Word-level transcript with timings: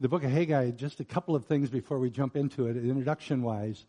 the 0.00 0.08
book 0.08 0.24
of 0.24 0.30
Haggai, 0.30 0.72
just 0.72 0.98
a 0.98 1.04
couple 1.04 1.36
of 1.36 1.44
things 1.44 1.70
before 1.70 2.00
we 2.00 2.10
jump 2.10 2.36
into 2.36 2.66
it, 2.66 2.76
introduction 2.76 3.42
wise. 3.42 3.84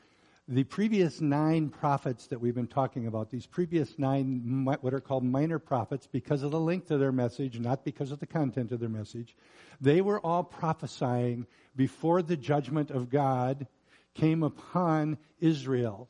The 0.47 0.63
previous 0.63 1.19
nine 1.19 1.69
prophets 1.69 2.27
that 2.27 2.39
we've 2.39 2.53
been 2.53 2.67
talking 2.67 3.07
about, 3.07 3.31
these 3.31 3.47
previous 3.47 3.97
nine, 3.97 4.65
what 4.79 4.93
are 4.93 4.99
called 4.99 5.23
minor 5.23 5.57
prophets, 5.57 6.07
because 6.11 6.43
of 6.43 6.51
the 6.51 6.59
length 6.59 6.91
of 6.91 6.99
their 6.99 7.11
message, 7.11 7.59
not 7.59 7.83
because 7.83 8.11
of 8.11 8.19
the 8.19 8.27
content 8.27 8.71
of 8.71 8.79
their 8.79 8.89
message, 8.89 9.35
they 9.81 10.01
were 10.01 10.19
all 10.19 10.43
prophesying 10.43 11.47
before 11.75 12.21
the 12.21 12.37
judgment 12.37 12.91
of 12.91 13.09
God 13.09 13.65
came 14.13 14.43
upon 14.43 15.17
Israel. 15.39 16.07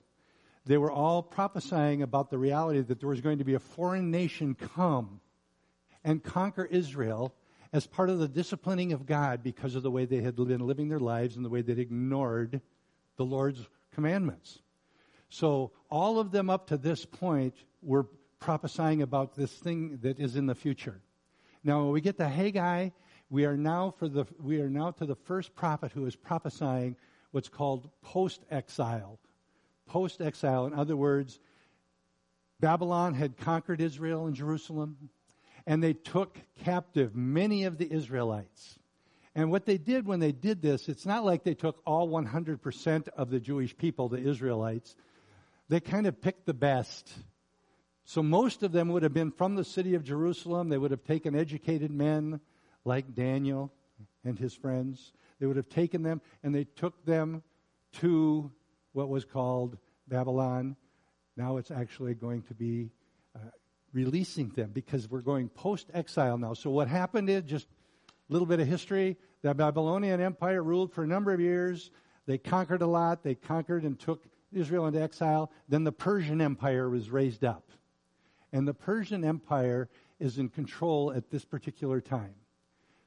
They 0.66 0.78
were 0.78 0.92
all 0.92 1.24
prophesying 1.24 2.02
about 2.02 2.30
the 2.30 2.38
reality 2.38 2.82
that 2.82 3.00
there 3.00 3.10
was 3.10 3.22
going 3.22 3.38
to 3.38 3.46
be 3.46 3.54
a 3.54 3.60
foreign 3.60 4.12
nation 4.12 4.56
come 4.56 5.22
and 6.04 6.22
conquer 6.22 6.66
Israel 6.66 7.34
as 7.76 7.86
part 7.86 8.10
of 8.10 8.20
the 8.20 8.28
disciplining 8.30 8.94
of 8.94 9.06
God 9.06 9.44
because 9.44 9.76
of 9.76 9.84
the 9.84 9.92
way 9.92 10.06
they 10.06 10.22
had 10.22 10.38
been 10.38 10.66
living 10.66 10.88
their 10.88 10.98
lives 10.98 11.36
and 11.36 11.44
the 11.44 11.50
way 11.50 11.62
they'd 11.62 11.78
ignored 11.78 12.62
the 13.18 13.26
Lord's 13.26 13.68
commandments. 13.94 14.60
So 15.28 15.74
all 15.92 16.18
of 16.18 16.32
them 16.32 16.50
up 16.50 16.68
to 16.68 16.78
this 16.78 17.04
point 17.04 17.54
were 17.82 18.08
prophesying 18.40 19.02
about 19.02 19.36
this 19.36 19.52
thing 19.52 20.00
that 20.04 20.22
is 20.22 20.38
in 20.38 20.46
the 20.46 20.56
future. 20.56 21.02
Now 21.66 21.84
when 21.84 21.92
we 21.92 22.00
get 22.00 22.18
to 22.20 22.30
Haggai, 22.30 22.92
we 23.30 23.44
are 23.44 23.58
now 23.58 23.94
for 24.00 24.08
the 24.08 24.26
we 24.42 24.62
are 24.62 24.70
now 24.70 24.92
to 24.92 25.06
the 25.06 25.16
first 25.16 25.54
prophet 25.54 25.92
who 25.92 26.06
is 26.06 26.16
prophesying 26.16 26.96
what's 27.32 27.50
called 27.50 27.90
post-exile. 28.02 29.20
Post-exile, 29.86 30.66
in 30.68 30.74
other 30.74 30.96
words, 30.96 31.40
Babylon 32.62 33.14
had 33.16 33.36
conquered 33.36 33.82
Israel 33.82 34.28
and 34.28 34.36
Jerusalem 34.36 35.10
and 35.68 35.84
they 35.84 35.94
took 35.94 36.38
captive 36.64 37.16
many 37.16 37.64
of 37.64 37.78
the 37.78 37.92
Israelites. 37.92 38.80
And 39.34 39.52
what 39.52 39.66
they 39.66 39.78
did 39.78 40.06
when 40.06 40.20
they 40.20 40.32
did 40.32 40.62
this, 40.62 40.88
it's 40.88 41.06
not 41.06 41.26
like 41.26 41.44
they 41.44 41.56
took 41.56 41.82
all 41.86 42.08
100% 42.08 43.08
of 43.10 43.30
the 43.30 43.40
Jewish 43.40 43.76
people, 43.76 44.08
the 44.08 44.18
Israelites. 44.18 44.96
They 45.68 45.82
kind 45.82 46.08
of 46.08 46.22
picked 46.22 46.46
the 46.46 46.54
best. 46.54 47.12
So 48.06 48.24
most 48.24 48.64
of 48.64 48.72
them 48.72 48.90
would 48.90 49.04
have 49.04 49.14
been 49.14 49.32
from 49.32 49.56
the 49.56 49.66
city 49.66 49.96
of 49.96 50.04
Jerusalem. 50.04 50.70
They 50.70 50.78
would 50.78 50.92
have 50.92 51.04
taken 51.04 51.36
educated 51.36 51.92
men 51.92 52.40
like 52.86 53.14
Daniel 53.14 53.74
and 54.24 54.40
his 54.40 54.54
friends. 54.54 55.12
They 55.40 55.48
would 55.48 55.58
have 55.58 55.70
taken 55.70 56.04
them 56.04 56.22
and 56.44 56.56
they 56.56 56.64
took 56.64 57.04
them 57.04 57.44
to 57.94 58.52
what 58.94 59.10
was 59.10 59.26
called 59.26 59.78
Babylon. 60.08 60.78
Now 61.36 61.58
it's 61.58 61.72
actually 61.72 62.14
going 62.14 62.44
to 62.44 62.54
be 62.54 62.92
uh, 63.36 63.40
releasing 63.96 64.50
them 64.50 64.72
because 64.74 65.10
we're 65.10 65.22
going 65.22 65.48
post 65.50 65.90
exile 65.94 66.38
now. 66.38 66.54
So, 66.54 66.70
what 66.70 66.88
happened 66.88 67.30
is 67.30 67.44
just 67.44 67.68
a 68.30 68.34
little 68.34 68.46
bit 68.46 68.60
of 68.60 68.68
history. 68.68 69.18
The 69.42 69.54
Babylonian 69.54 70.20
Empire 70.20 70.62
ruled 70.62 70.92
for 70.92 71.04
a 71.04 71.08
number 71.08 71.34
of 71.34 71.40
years. 71.40 71.90
They 72.28 72.38
conquered 72.38 72.82
a 72.82 72.88
lot. 72.88 73.24
They 73.24 73.36
conquered 73.36 73.84
and 73.84 73.98
took 73.98 74.24
Israel 74.52 74.86
into 74.86 75.02
exile. 75.02 75.52
Then 75.70 75.86
the 75.86 75.92
Persian 75.92 76.42
Empire 76.42 76.90
was 76.90 77.10
raised 77.10 77.46
up. 77.46 77.72
And 78.52 78.68
the 78.68 78.74
Persian 78.74 79.24
Empire 79.24 79.90
is 80.20 80.38
in 80.38 80.50
control 80.50 81.14
at 81.14 81.30
this 81.30 81.46
particular 81.46 82.02
time. 82.02 82.36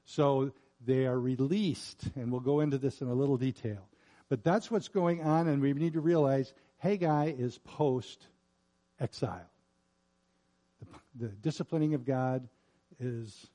So 0.04 0.52
they 0.86 1.06
are 1.06 1.18
released, 1.18 2.02
and 2.16 2.32
we'll 2.32 2.40
go 2.40 2.60
into 2.60 2.78
this 2.78 3.02
in 3.02 3.08
a 3.08 3.14
little 3.14 3.36
detail. 3.36 3.88
But 4.28 4.44
that's 4.44 4.70
what's 4.70 4.88
going 4.88 5.22
on, 5.22 5.48
and 5.48 5.60
we 5.60 5.72
need 5.72 5.94
to 5.94 6.00
realize 6.00 6.52
Haggai 6.78 7.32
is 7.36 7.58
post 7.58 8.26
exile 9.00 9.50
the 11.18 11.28
disciplining 11.28 11.94
of 11.94 12.04
God 12.04 12.48
is, 13.00 13.48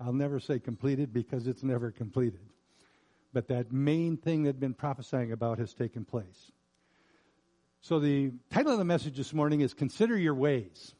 I'll 0.00 0.12
never 0.12 0.40
say 0.40 0.58
completed 0.58 1.12
because 1.12 1.46
it's 1.46 1.62
never 1.62 1.90
completed. 1.90 2.40
But 3.32 3.48
that 3.48 3.72
main 3.72 4.16
thing 4.16 4.42
that 4.42 4.50
had 4.50 4.60
been 4.60 4.74
prophesying 4.74 5.32
about 5.32 5.58
has 5.58 5.74
taken 5.74 6.04
place. 6.04 6.52
So 7.80 7.98
the 7.98 8.32
title 8.50 8.72
of 8.72 8.78
the 8.78 8.84
message 8.84 9.16
this 9.16 9.32
morning 9.32 9.60
is 9.60 9.74
Consider 9.74 10.16
Your 10.16 10.34
Ways. 10.34 10.94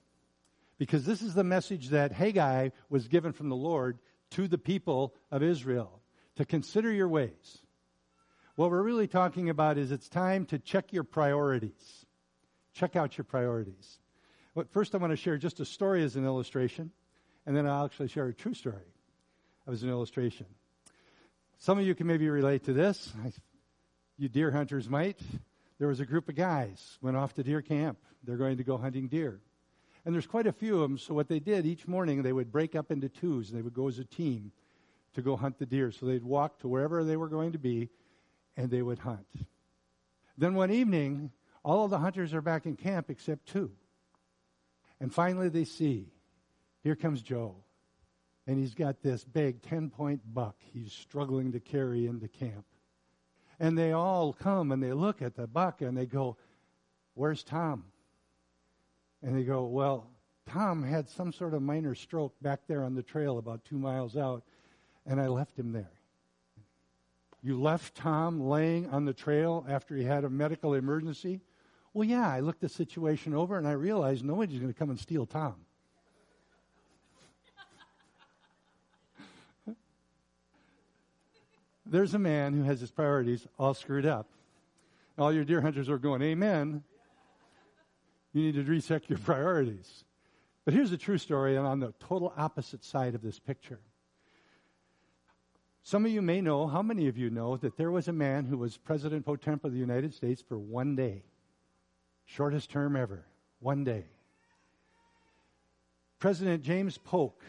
Because 0.79 1.05
this 1.05 1.23
is 1.23 1.35
the 1.35 1.45
message 1.45 1.91
that 1.91 2.13
Haggai 2.13 2.71
was 2.89 3.07
given 3.09 3.33
from 3.33 3.49
the 3.49 3.57
Lord 3.57 3.99
to 4.31 4.49
the 4.49 4.59
people 4.59 5.15
of 5.31 5.43
Israel. 5.43 6.01
To 6.37 6.45
consider 6.45 6.91
your 6.91 7.09
ways. 7.09 7.59
What 8.57 8.71
we're 8.71 8.83
really 8.83 9.07
talking 9.07 9.49
about 9.49 9.79
is 9.79 9.93
it's 9.93 10.09
time 10.09 10.45
to 10.47 10.59
check 10.59 10.93
your 10.93 11.05
priorities. 11.05 12.07
Check 12.75 12.97
out 12.97 13.17
your 13.17 13.25
priorities. 13.25 13.99
But 14.55 14.71
first, 14.71 14.95
I 14.95 14.99
want 14.99 15.13
to 15.13 15.17
share 15.17 15.39
just 15.39 15.61
a 15.61 15.65
story 15.65 16.03
as 16.03 16.17
an 16.17 16.25
illustration, 16.25 16.91
and 17.47 17.57
then 17.57 17.67
I'll 17.67 17.87
actually 17.87 18.09
share 18.09 18.27
a 18.27 18.35
true 18.35 18.55
story 18.55 18.93
as 19.67 19.83
an 19.83 19.89
illustration. 19.89 20.47
Some 21.59 21.79
of 21.79 21.87
you 21.87 21.95
can 21.95 22.07
maybe 22.07 22.29
relate 22.29 22.65
to 22.65 22.73
this. 22.73 23.13
You 24.19 24.29
deer 24.29 24.51
hunters 24.51 24.89
might. 24.89 25.19
There 25.79 25.89
was 25.89 26.01
a 26.01 26.07
group 26.07 26.29
of 26.29 26.35
guys 26.35 26.99
went 27.01 27.17
off 27.17 27.35
to 27.35 27.43
deer 27.43 27.63
camp. 27.63 27.99
They're 28.25 28.37
going 28.37 28.59
to 28.59 28.65
go 28.65 28.77
hunting 28.77 29.09
deer. 29.09 29.41
And 30.05 30.15
there's 30.15 30.27
quite 30.27 30.47
a 30.47 30.53
few 30.53 30.75
of 30.77 30.83
them, 30.83 30.99
so 30.99 31.15
what 31.15 31.29
they 31.29 31.39
did 31.39 31.65
each 31.65 31.87
morning, 31.87 32.23
they 32.23 32.33
would 32.33 32.53
break 32.53 32.75
up 32.75 32.91
into 32.91 33.09
twos, 33.09 33.51
and 33.51 33.59
they 33.59 33.63
would 33.63 33.75
go 33.75 33.89
as 33.89 33.99
a 33.99 34.05
team 34.05 34.53
to 35.15 35.23
go 35.23 35.37
hunt 35.37 35.59
the 35.59 35.67
deer. 35.67 35.93
So 35.93 36.07
they'd 36.07 36.25
walk 36.25 36.59
to 36.61 36.69
wherever 36.69 37.05
they 37.05 37.17
were 37.17 37.29
going 37.29 37.53
to 37.53 37.59
be, 37.59 37.89
and 38.57 38.71
they 38.71 38.83
would 38.83 38.99
hunt. 38.99 39.27
Then 40.37 40.55
one 40.55 40.71
evening, 40.71 41.31
all 41.63 41.85
of 41.85 41.91
the 41.91 41.99
hunters 41.99 42.35
are 42.35 42.43
back 42.43 42.67
in 42.67 42.77
camp 42.77 43.09
except 43.09 43.47
two. 43.47 43.71
And 45.03 45.13
finally, 45.13 45.49
they 45.49 45.65
see 45.65 46.13
here 46.85 46.95
comes 46.95 47.23
Joe. 47.23 47.57
And 48.47 48.57
he's 48.57 48.75
got 48.75 49.03
this 49.03 49.25
big 49.25 49.61
10 49.63 49.91
point 49.91 50.21
buck 50.33 50.55
he's 50.73 50.93
struggling 50.93 51.51
to 51.53 51.61
carry 51.61 52.07
into 52.07 52.29
camp. 52.29 52.65
And 53.59 53.77
they 53.77 53.91
all 53.91 54.33
come 54.33 54.71
and 54.71 54.81
they 54.81 54.93
look 54.93 55.21
at 55.21 55.35
the 55.35 55.49
buck 55.49 55.83
and 55.83 55.99
they 55.99 56.07
go, 56.07 56.37
Where's 57.15 57.43
Tom? 57.43 57.85
And 59.25 59.37
they 59.37 59.43
go, 59.43 59.65
Well, 59.65 60.07
Tom 60.47 60.85
had 60.85 61.09
some 61.09 61.33
sort 61.33 61.55
of 61.55 61.63
minor 61.63 61.97
stroke 61.97 62.35
back 62.41 62.61
there 62.69 62.85
on 62.85 62.95
the 62.95 63.03
trail 63.03 63.39
about 63.39 63.65
two 63.65 63.79
miles 63.79 64.17
out, 64.17 64.45
and 65.05 65.21
I 65.21 65.27
left 65.27 65.59
him 65.59 65.73
there. 65.73 65.91
You 67.43 67.61
left 67.61 67.97
Tom 67.97 68.41
laying 68.41 68.89
on 68.91 69.05
the 69.05 69.13
trail 69.13 69.67
after 69.69 69.97
he 69.97 70.05
had 70.05 70.23
a 70.23 70.31
medical 70.31 70.75
emergency? 70.75 71.41
Well, 71.95 72.09
yeah, 72.09 72.29
I 72.29 72.41
looked 72.41 72.61
the 72.61 72.69
situation 72.69 73.35
over 73.35 73.59
and 73.59 73.69
I 73.69 73.73
realized 73.73 74.25
nobody's 74.25 74.59
going 74.59 74.73
to 74.73 74.79
come 74.79 74.91
and 74.91 74.99
steal 74.99 75.27
Tom. 75.27 75.57
There's 81.85 82.15
a 82.15 82.19
man 82.19 82.55
who 82.55 82.63
has 82.63 82.81
his 82.81 82.91
priorities 82.91 83.47
all 83.59 83.75
screwed 83.75 84.07
up. 84.07 84.27
All 85.19 85.31
your 85.31 85.45
deer 85.45 85.61
hunters 85.61 85.91
are 85.91 85.99
going, 85.99 86.23
Amen. 86.23 86.83
You 88.33 88.43
need 88.45 88.55
to 88.55 88.63
reset 88.63 89.11
your 89.11 89.19
priorities. 89.19 90.05
But 90.65 90.73
here's 90.73 90.91
the 90.91 90.97
true 90.97 91.19
story, 91.19 91.57
and 91.57 91.67
on 91.67 91.81
the 91.81 91.93
total 92.01 92.33
opposite 92.35 92.83
side 92.83 93.15
of 93.15 93.21
this 93.21 93.39
picture. 93.39 93.81
Some 95.83 96.07
of 96.07 96.13
you 96.13 96.23
may 96.23 96.41
know, 96.41 96.67
how 96.67 96.81
many 96.81 97.09
of 97.09 97.19
you 97.19 97.29
know, 97.29 97.57
that 97.59 97.77
there 97.77 97.91
was 97.91 98.09
a 98.09 98.13
man 98.13 98.47
who 98.47 98.57
was 98.57 98.79
President 98.79 99.25
pro 99.25 99.37
tempore 99.37 99.69
of 99.69 99.75
the 99.75 99.81
United 99.81 100.15
States 100.15 100.41
for 100.41 100.59
one 100.59 100.97
day? 100.97 101.25
Shortest 102.25 102.71
term 102.71 102.97
ever, 102.97 103.25
one 103.61 103.85
day. 103.85 104.05
President 106.19 106.63
James 106.63 106.99
Polk 106.99 107.43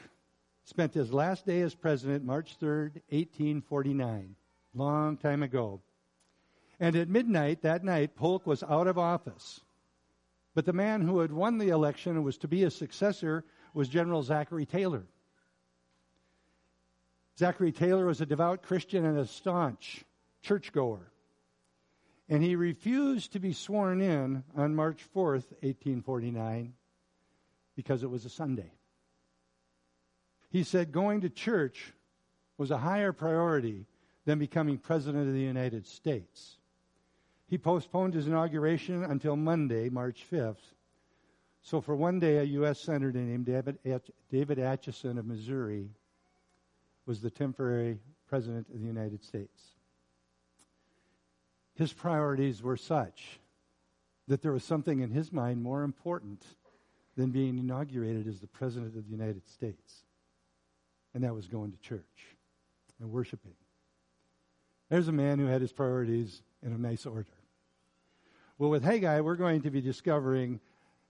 spent 0.63 0.93
his 0.93 1.13
last 1.13 1.45
day 1.45 1.61
as 1.61 1.75
president 1.75 2.23
March 2.23 2.57
3rd, 2.59 2.95
1849, 3.09 4.35
long 4.73 5.17
time 5.17 5.43
ago. 5.43 5.81
And 6.79 6.95
at 6.95 7.07
midnight 7.07 7.61
that 7.61 7.83
night, 7.83 8.15
Polk 8.15 8.47
was 8.47 8.63
out 8.63 8.87
of 8.87 8.97
office. 8.97 9.61
But 10.55 10.65
the 10.65 10.73
man 10.73 11.01
who 11.01 11.19
had 11.19 11.31
won 11.31 11.57
the 11.57 11.69
election 11.69 12.15
and 12.15 12.25
was 12.25 12.37
to 12.39 12.47
be 12.47 12.61
his 12.61 12.75
successor 12.75 13.43
was 13.73 13.87
General 13.89 14.23
Zachary 14.23 14.65
Taylor. 14.65 15.03
Zachary 17.37 17.71
Taylor 17.71 18.05
was 18.05 18.21
a 18.21 18.25
devout 18.25 18.61
Christian 18.61 19.05
and 19.05 19.17
a 19.17 19.25
staunch 19.25 20.03
churchgoer 20.41 21.12
and 22.33 22.41
he 22.41 22.55
refused 22.55 23.33
to 23.33 23.39
be 23.39 23.53
sworn 23.53 24.01
in 24.01 24.43
on 24.57 24.73
March 24.73 25.05
4th, 25.15 25.53
1849, 25.61 26.73
because 27.75 28.01
it 28.01 28.09
was 28.09 28.25
a 28.25 28.29
Sunday. 28.29 28.71
He 30.49 30.63
said 30.63 30.91
going 30.91 31.21
to 31.21 31.29
church 31.29 31.93
was 32.57 32.71
a 32.71 32.77
higher 32.79 33.13
priority 33.13 33.85
than 34.25 34.39
becoming 34.39 34.79
President 34.79 35.27
of 35.27 35.33
the 35.35 35.41
United 35.41 35.85
States. 35.85 36.57
He 37.45 37.59
postponed 37.59 38.15
his 38.15 38.25
inauguration 38.25 39.03
until 39.03 39.35
Monday, 39.35 39.89
March 39.89 40.25
5th. 40.31 40.73
So 41.61 41.81
for 41.81 41.95
one 41.95 42.19
day, 42.19 42.37
a 42.37 42.43
U.S. 42.43 42.79
Senator 42.79 43.19
named 43.19 43.45
David, 43.45 43.77
David 44.31 44.57
Atchison 44.57 45.19
of 45.19 45.27
Missouri 45.27 45.91
was 47.05 47.21
the 47.21 47.29
temporary 47.29 47.99
President 48.27 48.65
of 48.73 48.81
the 48.81 48.87
United 48.87 49.23
States 49.23 49.73
his 51.75 51.93
priorities 51.93 52.61
were 52.61 52.77
such 52.77 53.39
that 54.27 54.41
there 54.41 54.51
was 54.51 54.63
something 54.63 54.99
in 54.99 55.09
his 55.09 55.31
mind 55.31 55.61
more 55.61 55.83
important 55.83 56.43
than 57.15 57.31
being 57.31 57.57
inaugurated 57.57 58.27
as 58.27 58.39
the 58.39 58.47
President 58.47 58.95
of 58.95 59.05
the 59.05 59.11
United 59.11 59.45
States. 59.47 60.03
And 61.13 61.23
that 61.23 61.33
was 61.33 61.47
going 61.47 61.71
to 61.71 61.77
church 61.79 62.37
and 62.99 63.11
worshiping 63.11 63.53
There's 64.89 65.07
a 65.07 65.11
man 65.11 65.39
who 65.39 65.45
had 65.45 65.61
his 65.61 65.71
priorities 65.71 66.41
in 66.61 66.71
a 66.71 66.77
nice 66.77 67.05
order. 67.05 67.27
Well, 68.57 68.69
with 68.69 68.83
Haggai, 68.83 69.19
we're 69.21 69.35
going 69.35 69.61
to 69.63 69.71
be 69.71 69.81
discovering 69.81 70.59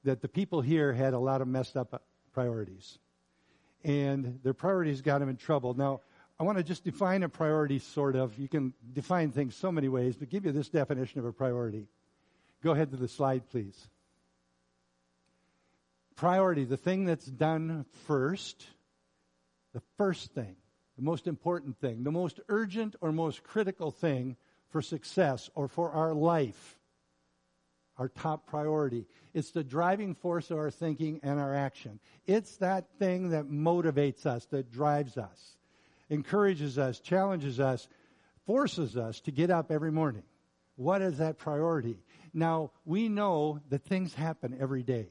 that 0.04 0.22
the 0.22 0.28
people 0.28 0.62
here 0.62 0.94
had 0.94 1.14
a 1.14 1.20
lot 1.20 1.42
of 1.42 1.48
messed 1.48 1.78
up 1.78 2.04
priorities. 2.34 2.98
And 3.84 4.40
their 4.44 4.54
priorities 4.54 5.02
got 5.02 5.20
them 5.20 5.30
in 5.30 5.36
trouble. 5.36 5.74
Now, 5.74 6.02
I 6.44 6.46
want 6.46 6.58
to 6.58 6.64
just 6.66 6.84
define 6.84 7.24
a 7.24 7.30
priority, 7.30 7.80
sort 7.80 8.18
of. 8.18 8.38
You 8.38 8.50
can 8.50 8.74
define 8.92 9.32
things 9.32 9.56
so 9.56 9.72
many 9.72 9.88
ways, 9.88 10.18
but 10.18 10.30
give 10.30 10.44
you 10.44 10.52
this 10.52 10.68
definition 10.68 11.20
of 11.20 11.26
a 11.26 11.32
priority. 11.32 11.88
Go 12.62 12.72
ahead 12.72 12.92
to 12.92 12.98
the 12.98 13.08
slide, 13.08 13.50
please. 13.50 13.88
Priority, 16.18 16.66
the 16.66 16.76
thing 16.76 17.06
that's 17.06 17.26
done 17.26 17.86
first, 18.08 18.68
the 19.74 19.82
first 19.98 20.34
thing, 20.34 20.58
the 20.98 21.02
most 21.02 21.28
important 21.28 21.80
thing, 21.80 22.04
the 22.04 22.12
most 22.12 22.42
urgent 22.50 22.98
or 23.00 23.14
most 23.14 23.44
critical 23.44 23.90
thing 23.90 24.36
for 24.68 24.82
success 24.82 25.50
or 25.56 25.70
for 25.70 25.92
our 25.92 26.14
life, 26.14 26.78
our 27.98 28.10
top 28.10 28.48
priority. 28.48 29.06
It's 29.34 29.52
the 29.52 29.64
driving 29.64 30.14
force 30.14 30.52
of 30.52 30.58
our 30.58 30.72
thinking 30.72 31.22
and 31.24 31.40
our 31.40 31.56
action. 31.56 32.02
It's 32.28 32.58
that 32.58 32.90
thing 33.00 33.30
that 33.30 33.46
motivates 33.46 34.26
us, 34.26 34.46
that 34.48 34.70
drives 34.70 35.18
us, 35.18 35.56
encourages 36.10 36.78
us, 36.78 37.00
challenges 37.00 37.60
us, 37.60 37.88
forces 38.46 38.98
us 38.98 39.20
to 39.22 39.32
get 39.32 39.50
up 39.50 39.72
every 39.72 39.92
morning. 39.92 40.24
What 40.76 41.02
is 41.02 41.20
that 41.20 41.38
priority? 41.38 41.98
Now, 42.34 42.72
we 42.86 43.10
know 43.10 43.60
that 43.70 43.84
things 43.84 44.14
happen 44.14 44.58
every 44.60 44.84
day. 44.84 45.10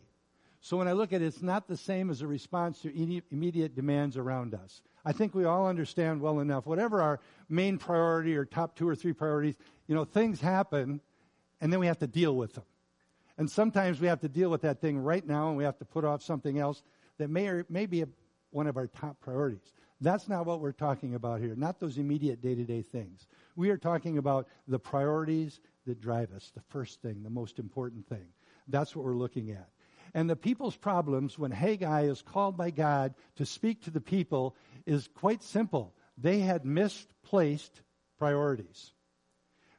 So 0.60 0.76
when 0.76 0.86
I 0.86 0.92
look 0.92 1.12
at 1.12 1.22
it, 1.22 1.26
it's 1.26 1.42
not 1.42 1.66
the 1.66 1.76
same 1.76 2.08
as 2.08 2.22
a 2.22 2.26
response 2.26 2.82
to 2.82 3.22
immediate 3.30 3.74
demands 3.74 4.16
around 4.16 4.54
us. 4.54 4.80
I 5.04 5.12
think 5.12 5.34
we 5.34 5.44
all 5.44 5.66
understand 5.66 6.20
well 6.20 6.38
enough. 6.38 6.66
Whatever 6.66 7.02
our 7.02 7.20
main 7.48 7.78
priority 7.78 8.36
or 8.36 8.44
top 8.44 8.76
two 8.76 8.88
or 8.88 8.94
three 8.94 9.12
priorities, 9.12 9.56
you 9.88 9.94
know, 9.94 10.04
things 10.04 10.40
happen 10.40 11.00
and 11.60 11.72
then 11.72 11.80
we 11.80 11.86
have 11.88 11.98
to 11.98 12.06
deal 12.06 12.36
with 12.36 12.54
them. 12.54 12.64
And 13.38 13.50
sometimes 13.50 14.00
we 14.00 14.06
have 14.06 14.20
to 14.20 14.28
deal 14.28 14.50
with 14.50 14.62
that 14.62 14.80
thing 14.80 14.98
right 14.98 15.26
now 15.26 15.48
and 15.48 15.56
we 15.56 15.64
have 15.64 15.78
to 15.78 15.84
put 15.84 16.04
off 16.04 16.22
something 16.22 16.58
else 16.58 16.82
that 17.18 17.28
may, 17.28 17.48
or, 17.48 17.66
may 17.68 17.86
be 17.86 18.02
a, 18.02 18.08
one 18.50 18.68
of 18.68 18.76
our 18.76 18.86
top 18.86 19.20
priorities. 19.20 19.72
That's 20.02 20.28
not 20.28 20.46
what 20.46 20.60
we're 20.60 20.72
talking 20.72 21.14
about 21.14 21.40
here, 21.40 21.54
not 21.54 21.78
those 21.78 21.96
immediate 21.96 22.43
day 22.43 22.56
to 22.56 22.64
day 22.64 22.82
things. 22.82 23.28
We 23.54 23.70
are 23.70 23.76
talking 23.76 24.19
about 24.19 24.49
the 24.66 24.81
priorities 24.81 25.60
that 25.87 26.00
drive 26.00 26.32
us, 26.32 26.50
the 26.54 26.62
first 26.70 27.00
thing, 27.00 27.22
the 27.22 27.31
most 27.31 27.60
important 27.60 28.08
thing. 28.08 28.26
That's 28.66 28.96
what 28.96 29.04
we're 29.04 29.14
looking 29.14 29.52
at. 29.52 29.69
And 30.12 30.28
the 30.28 30.37
people's 30.37 30.76
problems, 30.76 31.38
when 31.38 31.52
Haggai 31.52 32.02
is 32.02 32.20
called 32.20 32.56
by 32.56 32.70
God 32.70 33.14
to 33.37 33.46
speak 33.46 33.82
to 33.84 33.90
the 33.90 34.00
people, 34.00 34.56
is 34.87 35.08
quite 35.14 35.43
simple. 35.43 35.94
They 36.19 36.40
had 36.40 36.64
misplaced 36.64 37.81
priorities. 38.19 38.93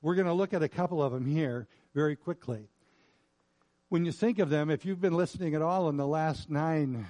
We're 0.02 0.16
going 0.16 0.28
to 0.28 0.34
look 0.34 0.54
at 0.54 0.64
a 0.64 0.70
couple 0.70 1.04
of 1.04 1.12
them 1.12 1.26
here 1.26 1.68
very 1.94 2.16
quickly. 2.16 2.70
When 3.90 4.06
you 4.06 4.14
think 4.14 4.40
of 4.40 4.50
them, 4.50 4.70
if 4.70 4.86
you've 4.86 5.02
been 5.02 5.18
listening 5.18 5.54
at 5.54 5.62
all 5.62 5.90
in 5.90 5.98
the 5.98 6.08
last 6.08 6.50
nine 6.50 7.08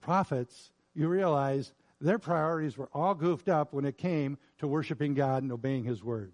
prophets, 0.00 0.70
you 0.94 1.08
realize 1.08 1.72
their 2.00 2.18
priorities 2.18 2.78
were 2.78 2.88
all 2.92 3.14
goofed 3.14 3.48
up 3.48 3.72
when 3.72 3.84
it 3.84 3.98
came 3.98 4.38
to 4.58 4.66
worshiping 4.66 5.14
God 5.14 5.42
and 5.42 5.52
obeying 5.52 5.84
His 5.84 6.02
word. 6.02 6.32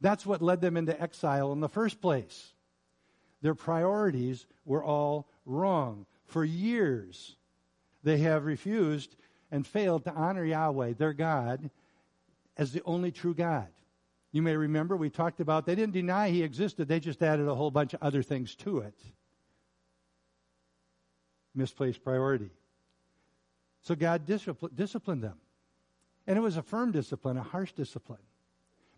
That's 0.00 0.24
what 0.24 0.40
led 0.40 0.60
them 0.60 0.76
into 0.76 1.00
exile 1.00 1.52
in 1.52 1.60
the 1.60 1.68
first 1.68 2.00
place. 2.00 2.54
Their 3.42 3.54
priorities 3.54 4.46
were 4.64 4.82
all 4.82 5.28
wrong. 5.44 6.06
For 6.26 6.44
years, 6.44 7.36
they 8.02 8.18
have 8.18 8.44
refused 8.46 9.16
and 9.50 9.66
failed 9.66 10.04
to 10.04 10.12
honor 10.12 10.44
Yahweh, 10.44 10.94
their 10.94 11.12
God, 11.12 11.70
as 12.56 12.72
the 12.72 12.82
only 12.84 13.10
true 13.10 13.34
God. 13.34 13.68
You 14.32 14.42
may 14.42 14.56
remember 14.56 14.96
we 14.96 15.10
talked 15.10 15.40
about 15.40 15.66
they 15.66 15.74
didn't 15.74 15.92
deny 15.92 16.30
he 16.30 16.42
existed, 16.42 16.86
they 16.86 17.00
just 17.00 17.22
added 17.22 17.48
a 17.48 17.54
whole 17.54 17.70
bunch 17.70 17.94
of 17.94 18.02
other 18.02 18.22
things 18.22 18.54
to 18.56 18.78
it. 18.78 18.94
Misplaced 21.54 22.04
priority. 22.04 22.50
So 23.82 23.94
God 23.94 24.26
disciplined 24.26 25.22
them. 25.22 25.38
And 26.26 26.36
it 26.36 26.42
was 26.42 26.56
a 26.56 26.62
firm 26.62 26.92
discipline, 26.92 27.36
a 27.36 27.42
harsh 27.42 27.72
discipline. 27.72 28.20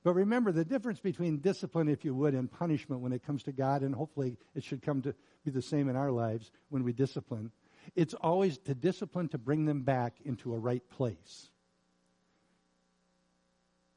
But 0.05 0.15
remember 0.15 0.51
the 0.51 0.65
difference 0.65 0.99
between 0.99 1.39
discipline, 1.39 1.89
if 1.89 2.05
you 2.05 2.15
would, 2.15 2.35
and 2.35 2.51
punishment 2.51 3.01
when 3.01 3.13
it 3.13 3.25
comes 3.25 3.45
to 3.45 3.53
God, 3.53 3.83
and 3.83 3.95
hopefully 3.95 4.37
it 4.55 4.65
should 4.65 4.83
come 4.83 5.03
to 5.03 5.15
be 5.45 5.53
the 5.53 5.63
same 5.63 5.89
in 5.89 5.95
our 5.95 6.11
lives 6.11 6.51
when 6.71 6.83
we 6.83 6.93
discipline. 6.93 7.53
It's 7.95 8.15
always 8.15 8.59
to 8.59 8.75
discipline 8.75 9.29
to 9.29 9.39
bring 9.39 9.65
them 9.65 9.83
back 9.83 10.15
into 10.25 10.55
a 10.55 10.59
right 10.59 10.83
place. 10.91 11.49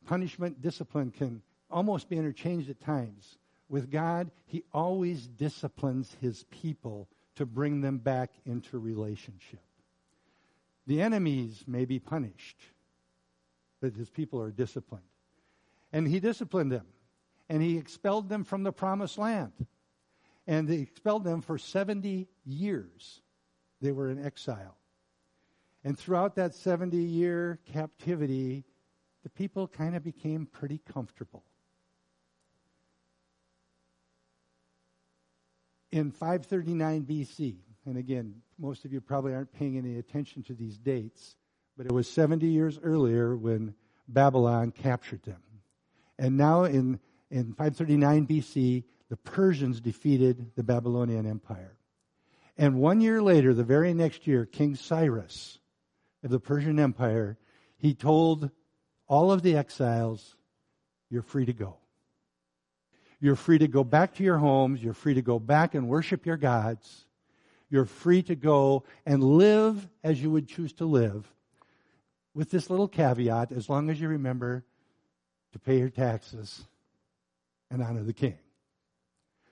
Punishment, 0.06 0.62
discipline 0.62 1.10
can 1.10 1.42
almost 1.72 2.08
be 2.08 2.18
interchanged 2.18 2.70
at 2.70 2.80
times. 2.80 3.40
With 3.68 3.90
God, 3.90 4.30
He 4.46 4.64
always 4.72 5.26
disciplines 5.26 6.16
His 6.22 6.46
people 6.52 7.10
to 7.36 7.48
bring 7.48 7.82
them 7.82 7.98
back 7.98 8.30
into 8.46 8.78
relationship. 8.78 9.60
The 10.88 11.02
enemies 11.02 11.64
may 11.68 11.86
be 11.86 12.00
punished, 12.00 12.58
but 13.82 13.94
His 13.94 14.10
people 14.10 14.42
are 14.42 14.52
disciplined. 14.52 15.04
And 15.96 16.06
he 16.06 16.20
disciplined 16.20 16.74
them. 16.74 16.86
And 17.48 17.64
he 17.64 17.78
expelled 17.78 18.28
them 18.28 18.44
from 18.44 18.64
the 18.64 18.74
promised 18.74 19.18
land. 19.18 19.54
And 20.46 20.68
he 20.68 20.82
expelled 20.82 21.24
them 21.24 21.40
for 21.40 21.58
70 21.58 22.28
years. 22.46 23.22
They 23.80 23.94
were 23.94 24.10
in 24.10 24.24
exile. 24.24 24.76
And 25.86 25.98
throughout 25.98 26.36
that 26.36 26.54
70 26.54 26.98
year 26.98 27.60
captivity, 27.72 28.66
the 29.24 29.30
people 29.30 29.70
kind 29.70 29.96
of 29.96 30.04
became 30.04 30.48
pretty 30.48 30.82
comfortable. 30.92 31.46
In 35.94 36.12
539 36.12 37.06
BC, 37.06 37.56
and 37.86 37.98
again, 37.98 38.42
most 38.58 38.86
of 38.86 38.94
you 38.94 39.02
probably 39.02 39.34
aren't 39.34 39.54
paying 39.54 39.78
any 39.78 39.98
attention 39.98 40.44
to 40.44 40.54
these 40.54 40.78
dates, 40.78 41.36
but 41.78 41.86
it 41.86 41.92
was 41.92 42.10
70 42.10 42.48
years 42.48 42.80
earlier 42.82 43.36
when 43.36 43.76
Babylon 44.08 44.72
captured 44.72 45.24
them. 45.24 45.42
And 46.18 46.38
now 46.38 46.64
in, 46.64 47.00
in 47.30 47.54
539 47.54 48.28
BC, 48.28 48.84
the 49.10 49.18
Persians 49.18 49.82
defeated 49.82 50.52
the 50.56 50.64
Babylonian 50.64 51.26
Empire. 51.26 51.78
And 52.58 52.80
one 52.80 53.02
year 53.02 53.22
later, 53.22 53.54
the 53.54 53.64
very 53.64 53.94
next 53.94 54.28
year, 54.28 54.46
King 54.46 54.76
Cyrus 54.76 55.60
of 56.24 56.32
the 56.32 56.40
Persian 56.40 56.80
Empire, 56.80 57.38
he 57.78 57.94
told 57.94 58.50
all 59.08 59.32
of 59.32 59.42
the 59.42 59.58
exiles, 59.58 60.36
You're 61.10 61.22
free 61.22 61.46
to 61.46 61.54
go. 61.54 61.78
You're 63.20 63.36
free 63.36 63.58
to 63.58 63.68
go 63.68 63.84
back 63.84 64.16
to 64.16 64.24
your 64.24 64.38
homes. 64.38 64.84
You're 64.84 64.94
free 64.94 65.16
to 65.16 65.22
go 65.22 65.40
back 65.40 65.76
and 65.76 65.88
worship 65.88 66.26
your 66.26 66.38
gods. 66.38 67.05
You're 67.70 67.86
free 67.86 68.22
to 68.24 68.36
go 68.36 68.84
and 69.06 69.24
live 69.24 69.88
as 70.04 70.22
you 70.22 70.32
would 70.32 70.48
choose 70.48 70.74
to 70.74 70.86
live. 70.86 71.32
With 72.34 72.52
this 72.52 72.70
little 72.70 72.88
caveat, 72.88 73.52
as 73.52 73.70
long 73.70 73.90
as 73.90 74.00
you 74.00 74.08
remember 74.08 74.66
to 75.54 75.60
pay 75.60 75.80
your 75.80 75.90
taxes 75.90 76.66
and 77.72 77.82
honor 77.82 78.04
the 78.04 78.14
king. 78.14 78.38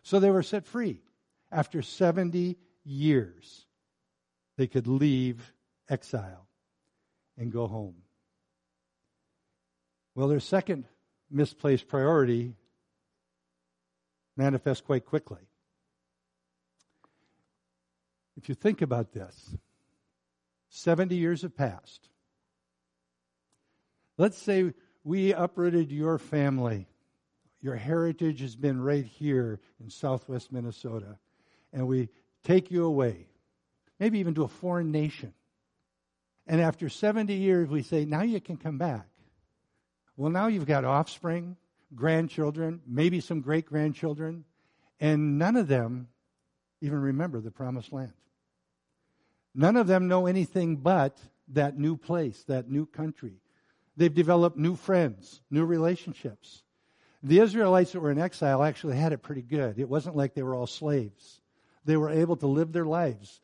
So 0.04 0.20
they 0.20 0.30
were 0.30 0.44
set 0.44 0.66
free. 0.66 1.00
After 1.52 1.82
70 1.82 2.58
years, 2.84 3.66
they 4.58 4.68
could 4.68 4.88
leave 4.88 5.54
exile 5.90 6.48
and 7.38 7.52
go 7.52 7.68
home. 7.68 7.96
Well, 10.16 10.28
their 10.28 10.40
second 10.40 10.86
misplaced 11.32 11.88
priority 11.88 12.56
manifests 14.36 14.82
quite 14.82 15.06
quickly. 15.06 15.42
If 18.38 18.50
you 18.50 18.56
think 18.56 18.82
about 18.82 19.14
this, 19.14 19.56
70 20.70 21.16
years 21.16 21.44
have 21.44 21.56
passed. 21.56 22.10
Let's 24.18 24.38
say 24.38 24.74
we 25.04 25.34
uprooted 25.34 25.92
your 25.92 26.18
family. 26.18 26.88
Your 27.62 27.76
heritage 27.76 28.42
has 28.42 28.56
been 28.56 28.82
right 28.82 29.06
here 29.06 29.60
in 29.80 29.90
southwest 29.90 30.52
Minnesota. 30.52 31.18
And 31.72 31.88
we 31.88 32.10
take 32.44 32.72
you 32.72 32.86
away, 32.86 33.28
maybe 34.00 34.20
even 34.20 34.34
to 34.36 34.44
a 34.44 34.48
foreign 34.48 34.92
nation. 34.92 35.34
And 36.46 36.60
after 36.60 36.90
70 36.90 37.34
years, 37.34 37.70
we 37.70 37.84
say, 37.84 38.06
now 38.06 38.24
you 38.24 38.42
can 38.42 38.58
come 38.58 38.78
back. 38.78 39.08
Well, 40.18 40.32
now 40.32 40.48
you've 40.48 40.66
got 40.66 40.86
offspring, 40.86 41.56
grandchildren, 41.96 42.82
maybe 42.86 43.20
some 43.20 43.42
great 43.42 43.66
grandchildren, 43.66 44.44
and 45.00 45.40
none 45.40 45.56
of 45.56 45.68
them 45.68 46.10
even 46.84 47.00
remember 47.00 47.40
the 47.40 47.50
promised 47.50 47.94
land. 47.94 48.12
None 49.56 49.78
of 49.78 49.88
them 49.88 50.10
know 50.10 50.26
anything 50.26 50.76
but 50.76 51.18
that 51.50 51.80
new 51.80 51.96
place, 51.96 52.44
that 52.48 52.70
new 52.70 52.86
country. 52.86 53.36
They've 53.96 54.14
developed 54.14 54.58
new 54.58 54.76
friends, 54.76 55.42
new 55.50 55.64
relationships. 55.64 56.64
The 57.22 57.40
Israelites 57.40 57.94
that 57.94 58.02
were 58.02 58.12
in 58.12 58.20
exile 58.20 58.62
actually 58.62 58.98
had 58.98 59.14
it 59.14 59.24
pretty 59.24 59.44
good. 59.44 59.80
It 59.80 59.88
wasn't 59.88 60.18
like 60.18 60.34
they 60.34 60.44
were 60.44 60.56
all 60.56 60.68
slaves. 60.68 61.40
They 61.86 61.96
were 61.96 62.10
able 62.10 62.36
to 62.38 62.48
live 62.48 62.74
their 62.74 62.86
lives. 62.86 63.40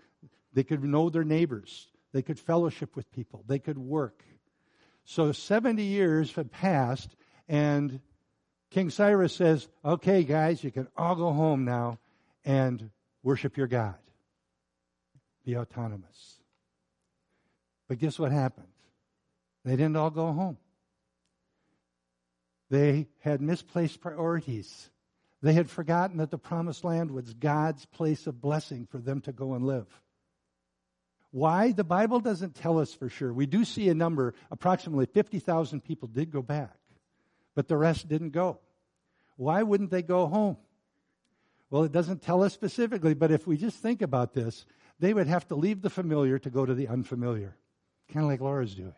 They 0.53 0.63
could 0.63 0.83
know 0.83 1.09
their 1.09 1.23
neighbors. 1.23 1.87
They 2.11 2.21
could 2.21 2.39
fellowship 2.39 2.95
with 2.97 3.09
people. 3.11 3.45
They 3.47 3.59
could 3.59 3.77
work. 3.77 4.23
So 5.05 5.31
70 5.31 5.81
years 5.81 6.33
had 6.33 6.51
passed, 6.51 7.15
And 7.47 8.01
King 8.69 8.89
Cyrus 8.89 9.33
says, 9.33 9.67
okay, 9.85 10.23
guys, 10.23 10.61
you 10.61 10.71
can 10.71 10.87
all 10.97 11.15
go 11.15 11.31
home 11.31 11.63
now 11.63 11.99
and 12.43 12.89
worship 13.23 13.57
your 13.57 13.67
God. 13.67 13.95
Be 15.45 15.57
autonomous. 15.57 16.39
But 17.87 17.97
guess 17.97 18.19
what 18.19 18.31
happened? 18.31 18.67
They 19.65 19.75
didn't 19.75 19.97
all 19.97 20.11
go 20.11 20.31
home. 20.31 20.57
They 22.69 23.07
had 23.19 23.41
misplaced 23.41 23.99
priorities. 23.99 24.89
They 25.41 25.53
had 25.53 25.69
forgotten 25.69 26.17
that 26.17 26.31
the 26.31 26.37
promised 26.37 26.83
land 26.83 27.11
was 27.11 27.33
God's 27.33 27.85
place 27.85 28.27
of 28.27 28.41
blessing 28.41 28.87
for 28.89 28.99
them 28.99 29.21
to 29.21 29.31
go 29.31 29.53
and 29.53 29.65
live. 29.65 29.87
Why? 31.31 31.71
The 31.71 31.83
Bible 31.83 32.19
doesn't 32.19 32.55
tell 32.55 32.79
us 32.79 32.93
for 32.93 33.09
sure. 33.09 33.31
We 33.33 33.45
do 33.45 33.63
see 33.63 33.89
a 33.89 33.93
number, 33.93 34.33
approximately 34.51 35.05
50,000 35.05 35.81
people 35.81 36.07
did 36.07 36.31
go 36.31 36.41
back, 36.41 36.75
but 37.55 37.67
the 37.67 37.77
rest 37.77 38.07
didn't 38.07 38.31
go. 38.31 38.59
Why 39.35 39.63
wouldn't 39.63 39.91
they 39.91 40.01
go 40.01 40.27
home? 40.27 40.57
Well, 41.69 41.83
it 41.83 41.91
doesn't 41.91 42.21
tell 42.21 42.43
us 42.43 42.53
specifically, 42.53 43.13
but 43.13 43.31
if 43.31 43.45
we 43.45 43.57
just 43.57 43.77
think 43.77 44.01
about 44.01 44.33
this, 44.33 44.65
they 44.99 45.13
would 45.13 45.27
have 45.27 45.47
to 45.49 45.55
leave 45.55 45.81
the 45.81 45.89
familiar 45.89 46.39
to 46.39 46.49
go 46.49 46.65
to 46.65 46.73
the 46.73 46.87
unfamiliar, 46.87 47.55
kind 48.11 48.23
of 48.23 48.29
like 48.29 48.41
Laura's 48.41 48.75
doing. 48.75 48.93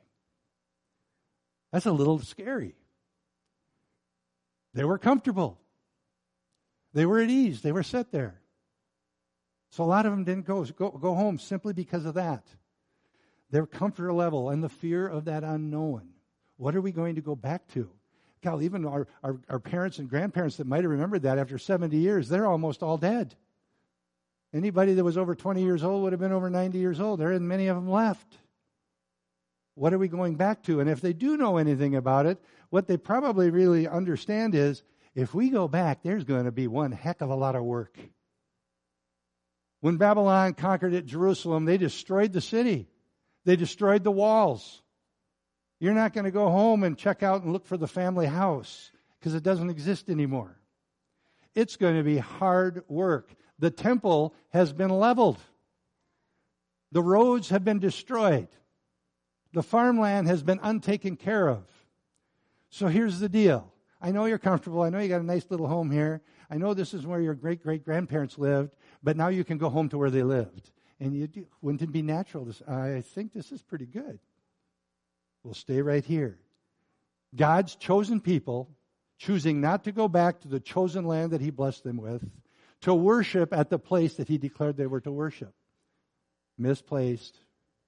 That's 1.71 1.85
a 1.85 1.91
little 1.91 2.19
scary. 2.19 2.75
They 4.73 4.83
were 4.83 4.97
comfortable. 4.97 5.59
They 6.93 7.05
were 7.05 7.19
at 7.19 7.29
ease. 7.29 7.61
They 7.61 7.71
were 7.71 7.83
set 7.83 8.11
there. 8.11 8.39
So 9.69 9.83
a 9.83 9.85
lot 9.85 10.05
of 10.05 10.11
them 10.11 10.23
didn't 10.23 10.45
go, 10.45 10.63
go, 10.65 10.89
go 10.89 11.15
home 11.15 11.39
simply 11.39 11.73
because 11.73 12.05
of 12.05 12.15
that. 12.15 12.43
Their 13.51 13.65
comfort 13.65 14.11
level 14.13 14.49
and 14.49 14.63
the 14.63 14.69
fear 14.69 15.07
of 15.07 15.25
that 15.25 15.43
unknown. 15.43 16.09
What 16.57 16.75
are 16.75 16.81
we 16.81 16.91
going 16.91 17.15
to 17.15 17.21
go 17.21 17.35
back 17.35 17.67
to? 17.69 17.89
God, 18.41 18.63
even 18.63 18.85
our, 18.85 19.07
our, 19.23 19.37
our 19.49 19.59
parents 19.59 19.99
and 19.99 20.09
grandparents 20.09 20.57
that 20.57 20.67
might 20.67 20.83
have 20.83 20.91
remembered 20.91 21.23
that 21.23 21.37
after 21.37 21.57
70 21.57 21.95
years, 21.95 22.27
they're 22.27 22.47
almost 22.47 22.81
all 22.81 22.97
dead. 22.97 23.35
Anybody 24.53 24.93
that 24.95 25.03
was 25.03 25.17
over 25.17 25.35
20 25.35 25.61
years 25.61 25.83
old 25.83 26.03
would 26.03 26.13
have 26.13 26.19
been 26.19 26.31
over 26.31 26.49
90 26.49 26.77
years 26.77 26.99
old. 26.99 27.19
There 27.19 27.31
isn't 27.31 27.47
many 27.47 27.67
of 27.67 27.75
them 27.75 27.89
left. 27.89 28.37
What 29.75 29.93
are 29.93 29.97
we 29.97 30.07
going 30.07 30.35
back 30.35 30.63
to? 30.63 30.79
And 30.79 30.89
if 30.89 31.01
they 31.01 31.13
do 31.13 31.37
know 31.37 31.57
anything 31.57 31.95
about 31.95 32.25
it, 32.25 32.41
what 32.69 32.87
they 32.87 32.97
probably 32.97 33.49
really 33.49 33.87
understand 33.87 34.55
is 34.55 34.83
if 35.15 35.33
we 35.33 35.49
go 35.49 35.67
back, 35.67 36.03
there's 36.03 36.23
going 36.23 36.45
to 36.45 36.51
be 36.51 36.67
one 36.67 36.91
heck 36.91 37.21
of 37.21 37.29
a 37.29 37.35
lot 37.35 37.55
of 37.55 37.63
work. 37.63 37.97
When 39.79 39.97
Babylon 39.97 40.53
conquered 40.53 40.93
at 40.93 41.05
Jerusalem, 41.05 41.65
they 41.65 41.77
destroyed 41.77 42.33
the 42.33 42.41
city. 42.41 42.87
They 43.45 43.55
destroyed 43.55 44.03
the 44.03 44.11
walls. 44.11 44.81
You're 45.81 45.95
not 45.95 46.13
going 46.13 46.25
to 46.25 46.31
go 46.31 46.47
home 46.51 46.83
and 46.83 46.95
check 46.95 47.23
out 47.23 47.41
and 47.41 47.51
look 47.51 47.65
for 47.65 47.75
the 47.75 47.87
family 47.87 48.27
house 48.27 48.91
because 49.19 49.33
it 49.33 49.41
doesn't 49.41 49.71
exist 49.71 50.11
anymore. 50.11 50.55
It's 51.55 51.75
going 51.75 51.97
to 51.97 52.03
be 52.03 52.19
hard 52.19 52.83
work. 52.87 53.33
The 53.57 53.71
temple 53.71 54.35
has 54.49 54.71
been 54.73 54.91
leveled. 54.91 55.39
The 56.91 57.01
roads 57.01 57.49
have 57.49 57.65
been 57.65 57.79
destroyed. 57.79 58.47
The 59.53 59.63
farmland 59.63 60.27
has 60.27 60.43
been 60.43 60.59
untaken 60.61 61.15
care 61.15 61.49
of. 61.49 61.63
So 62.69 62.85
here's 62.85 63.19
the 63.19 63.27
deal. 63.27 63.73
I 63.99 64.11
know 64.11 64.25
you're 64.25 64.37
comfortable. 64.37 64.83
I 64.83 64.91
know 64.91 64.99
you 64.99 65.09
got 65.09 65.21
a 65.21 65.25
nice 65.25 65.47
little 65.49 65.67
home 65.67 65.89
here. 65.89 66.21
I 66.51 66.57
know 66.57 66.75
this 66.75 66.93
is 66.93 67.07
where 67.07 67.21
your 67.21 67.33
great 67.33 67.63
great 67.63 67.83
grandparents 67.83 68.37
lived, 68.37 68.75
but 69.01 69.17
now 69.17 69.29
you 69.29 69.43
can 69.43 69.57
go 69.57 69.69
home 69.69 69.89
to 69.89 69.97
where 69.97 70.11
they 70.11 70.23
lived. 70.23 70.69
And 70.99 71.15
you 71.15 71.25
do, 71.25 71.47
wouldn't 71.59 71.81
it 71.81 71.91
be 71.91 72.03
natural? 72.03 72.47
I 72.67 73.01
think 73.01 73.33
this 73.33 73.51
is 73.51 73.63
pretty 73.63 73.87
good. 73.87 74.19
We'll 75.43 75.53
stay 75.53 75.81
right 75.81 76.03
here. 76.03 76.37
God's 77.35 77.75
chosen 77.75 78.21
people 78.21 78.69
choosing 79.17 79.61
not 79.61 79.83
to 79.83 79.91
go 79.91 80.07
back 80.07 80.41
to 80.41 80.47
the 80.47 80.59
chosen 80.59 81.05
land 81.05 81.31
that 81.31 81.41
He 81.41 81.51
blessed 81.51 81.83
them 81.83 81.97
with, 81.97 82.23
to 82.81 82.93
worship 82.93 83.53
at 83.53 83.69
the 83.69 83.79
place 83.79 84.15
that 84.15 84.27
He 84.27 84.37
declared 84.37 84.77
they 84.77 84.87
were 84.87 85.01
to 85.01 85.11
worship. 85.11 85.53
Misplaced 86.57 87.37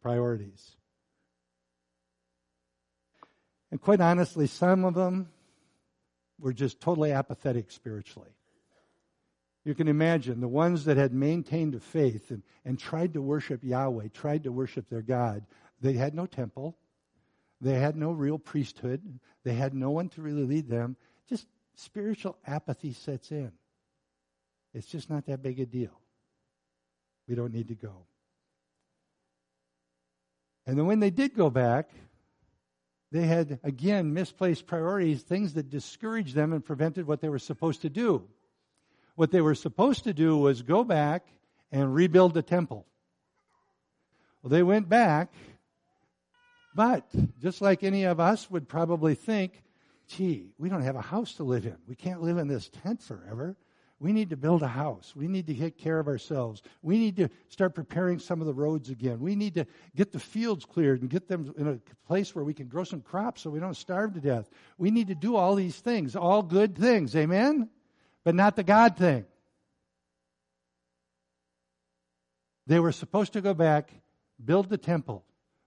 priorities. 0.01 0.75
And 3.71 3.81
quite 3.81 4.01
honestly, 4.01 4.45
some 4.45 4.85
of 4.85 4.93
them 4.93 5.29
were 6.39 6.53
just 6.53 6.79
totally 6.79 7.11
apathetic 7.11 7.71
spiritually. 7.71 8.29
You 9.65 9.73
can 9.73 9.87
imagine 9.87 10.41
the 10.41 10.47
ones 10.47 10.85
that 10.85 10.97
had 10.97 11.13
maintained 11.13 11.73
a 11.73 11.79
faith 11.79 12.29
and, 12.29 12.43
and 12.65 12.77
tried 12.77 13.13
to 13.13 13.21
worship 13.21 13.63
Yahweh, 13.63 14.09
tried 14.13 14.43
to 14.43 14.51
worship 14.51 14.89
their 14.89 15.01
God, 15.01 15.45
they 15.81 15.93
had 15.93 16.13
no 16.13 16.25
temple. 16.25 16.77
They 17.63 17.79
had 17.79 17.95
no 17.95 18.11
real 18.11 18.37
priesthood. 18.37 19.19
They 19.43 19.53
had 19.53 19.73
no 19.73 19.89
one 19.89 20.09
to 20.09 20.21
really 20.21 20.43
lead 20.43 20.67
them. 20.67 20.97
Just 21.29 21.47
spiritual 21.75 22.37
apathy 22.45 22.91
sets 22.91 23.31
in. 23.31 23.53
It's 24.73 24.87
just 24.87 25.09
not 25.09 25.25
that 25.27 25.41
big 25.41 25.61
a 25.61 25.65
deal. 25.65 25.97
We 27.27 27.35
don't 27.35 27.53
need 27.53 27.69
to 27.69 27.75
go. 27.75 28.05
And 30.67 30.77
then 30.77 30.87
when 30.87 30.99
they 30.99 31.09
did 31.09 31.35
go 31.35 31.49
back, 31.49 31.89
they 33.11 33.27
had, 33.27 33.59
again, 33.63 34.13
misplaced 34.13 34.65
priorities, 34.65 35.21
things 35.21 35.53
that 35.53 35.69
discouraged 35.69 36.35
them 36.35 36.51
and 36.51 36.65
prevented 36.65 37.07
what 37.07 37.21
they 37.21 37.29
were 37.29 37.39
supposed 37.39 37.83
to 37.83 37.89
do. 37.89 38.27
What 39.15 39.31
they 39.31 39.41
were 39.41 39.55
supposed 39.55 40.03
to 40.03 40.13
do 40.13 40.35
was 40.35 40.63
go 40.63 40.83
back 40.83 41.27
and 41.71 41.93
rebuild 41.93 42.33
the 42.33 42.41
temple. 42.41 42.85
Well, 44.41 44.49
they 44.49 44.63
went 44.63 44.89
back, 44.89 45.31
but 46.75 47.05
just 47.41 47.61
like 47.61 47.83
any 47.83 48.03
of 48.03 48.19
us 48.19 48.49
would 48.49 48.67
probably 48.67 49.15
think, 49.15 49.63
gee, 50.07 50.51
we 50.57 50.69
don't 50.69 50.81
have 50.81 50.95
a 50.95 51.01
house 51.01 51.33
to 51.35 51.43
live 51.43 51.65
in. 51.65 51.77
We 51.87 51.95
can't 51.95 52.21
live 52.21 52.37
in 52.37 52.47
this 52.47 52.69
tent 52.69 53.01
forever. 53.01 53.55
We 53.99 54.11
need 54.11 54.31
to 54.31 54.37
build 54.37 54.63
a 54.63 54.67
house. 54.67 55.13
We 55.15 55.29
need 55.29 55.47
to 55.47 55.53
take 55.53 55.77
care 55.77 55.97
of 55.97 56.07
ourselves. 56.07 56.61
We 56.81 56.97
need 56.97 57.15
to 57.17 57.29
start 57.47 57.73
preparing 57.73 58.19
some 58.19 58.41
of 58.41 58.47
the 58.47 58.53
roads 58.53 58.89
again. 58.89 59.21
We 59.21 59.35
need 59.35 59.53
to 59.53 59.65
get 59.95 60.11
the 60.11 60.19
fields 60.19 60.65
cleared 60.65 60.99
and 60.99 61.09
get 61.09 61.29
them 61.29 61.53
in 61.57 61.67
a 61.67 61.79
place 62.05 62.35
where 62.35 62.43
we 62.43 62.53
can 62.53 62.67
grow 62.67 62.83
some 62.83 62.99
crops 62.99 63.41
so 63.41 63.49
we 63.49 63.61
don't 63.61 63.77
starve 63.77 64.13
to 64.15 64.19
death. 64.19 64.49
We 64.77 64.91
need 64.91 65.07
to 65.07 65.15
do 65.15 65.37
all 65.37 65.55
these 65.55 65.77
things, 65.77 66.17
all 66.17 66.41
good 66.41 66.77
things. 66.77 67.15
Amen? 67.15 67.69
But 68.25 68.35
not 68.35 68.57
the 68.57 68.63
God 68.63 68.97
thing. 68.97 69.25
They 72.67 72.79
were 72.79 72.91
supposed 72.91 73.33
to 73.33 73.41
go 73.41 73.53
back, 73.53 73.89
build 74.43 74.69
the 74.69 74.77
temple, 74.77 75.23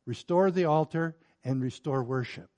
restore 0.06 0.50
the 0.50 0.64
altar, 0.64 1.16
and 1.44 1.62
restore 1.62 2.02
worship. 2.02 2.50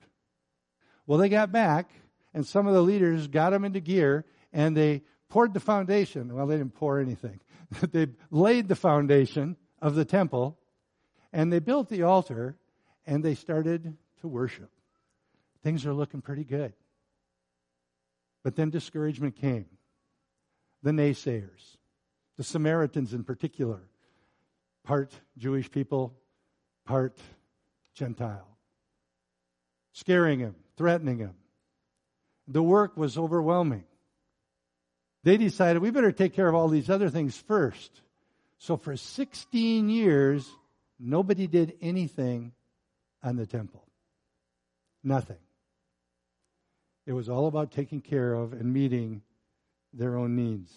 Well, 1.05 1.19
they 1.19 1.29
got 1.29 1.51
back, 1.51 1.91
and 2.33 2.45
some 2.45 2.67
of 2.67 2.73
the 2.73 2.81
leaders 2.81 3.27
got 3.27 3.49
them 3.49 3.65
into 3.65 3.79
gear, 3.79 4.25
and 4.53 4.75
they 4.75 5.03
poured 5.29 5.53
the 5.53 5.59
foundation. 5.59 6.33
Well, 6.33 6.47
they 6.47 6.57
didn't 6.57 6.75
pour 6.75 6.99
anything. 6.99 7.39
they 7.91 8.07
laid 8.31 8.67
the 8.67 8.75
foundation 8.75 9.57
of 9.81 9.95
the 9.95 10.05
temple 10.05 10.57
and 11.31 11.53
they 11.53 11.59
built 11.59 11.89
the 11.89 12.03
altar 12.03 12.57
and 13.05 13.23
they 13.23 13.35
started 13.35 13.95
to 14.21 14.27
worship. 14.27 14.69
Things 15.63 15.85
are 15.85 15.93
looking 15.93 16.21
pretty 16.21 16.43
good. 16.43 16.73
But 18.43 18.55
then 18.55 18.69
discouragement 18.69 19.35
came. 19.35 19.65
The 20.81 20.91
naysayers, 20.91 21.77
the 22.37 22.43
Samaritans 22.43 23.13
in 23.13 23.25
particular, 23.25 23.81
part 24.85 25.11
Jewish 25.37 25.69
people, 25.69 26.15
part 26.85 27.17
Gentile, 27.99 28.47
scaring 29.91 30.39
him, 30.39 30.55
threatening 30.77 31.17
him. 31.17 31.33
The 32.47 32.63
work 32.63 32.95
was 32.95 33.17
overwhelming. 33.17 33.83
They 35.23 35.35
decided 35.35 35.81
we 35.81 35.91
better 35.91 36.13
take 36.13 36.33
care 36.33 36.47
of 36.47 36.55
all 36.55 36.69
these 36.69 36.89
other 36.89 37.09
things 37.09 37.35
first. 37.35 38.01
So 38.57 38.77
for 38.77 38.95
16 38.95 39.89
years, 39.89 40.49
nobody 40.97 41.45
did 41.45 41.73
anything 41.81 42.53
on 43.21 43.35
the 43.35 43.45
temple. 43.45 43.83
Nothing. 45.03 45.39
It 47.05 47.11
was 47.11 47.27
all 47.27 47.47
about 47.47 47.73
taking 47.73 47.99
care 47.99 48.33
of 48.33 48.53
and 48.53 48.73
meeting 48.73 49.23
their 49.93 50.15
own 50.15 50.37
needs. 50.37 50.71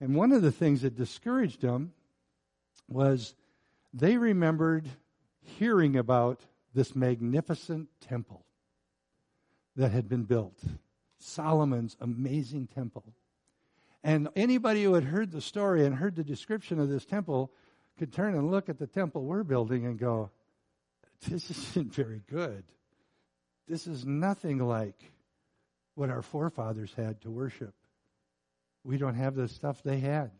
And 0.00 0.16
one 0.16 0.32
of 0.32 0.42
the 0.42 0.50
things 0.50 0.82
that 0.82 0.96
discouraged 0.96 1.60
them 1.60 1.92
was 2.88 3.34
they 3.94 4.16
remembered 4.16 4.88
hearing 5.42 5.96
about 5.96 6.40
this 6.74 6.94
magnificent 6.94 7.88
temple 8.00 8.44
that 9.76 9.92
had 9.92 10.08
been 10.08 10.24
built. 10.24 10.60
Solomon's 11.18 11.96
amazing 12.00 12.66
temple. 12.66 13.14
And 14.02 14.28
anybody 14.34 14.84
who 14.84 14.94
had 14.94 15.04
heard 15.04 15.30
the 15.30 15.40
story 15.40 15.84
and 15.84 15.94
heard 15.94 16.16
the 16.16 16.24
description 16.24 16.80
of 16.80 16.88
this 16.88 17.04
temple 17.04 17.52
could 17.98 18.12
turn 18.12 18.34
and 18.34 18.50
look 18.50 18.68
at 18.68 18.78
the 18.78 18.86
temple 18.86 19.24
we're 19.24 19.44
building 19.44 19.84
and 19.84 19.98
go, 19.98 20.30
This 21.28 21.50
isn't 21.76 21.94
very 21.94 22.22
good. 22.28 22.64
This 23.68 23.86
is 23.86 24.04
nothing 24.04 24.58
like 24.58 25.12
what 25.94 26.10
our 26.10 26.22
forefathers 26.22 26.92
had 26.96 27.20
to 27.22 27.30
worship. 27.30 27.74
We 28.84 28.96
don't 28.96 29.14
have 29.14 29.34
the 29.34 29.48
stuff 29.48 29.82
they 29.82 30.00
had. 30.00 30.30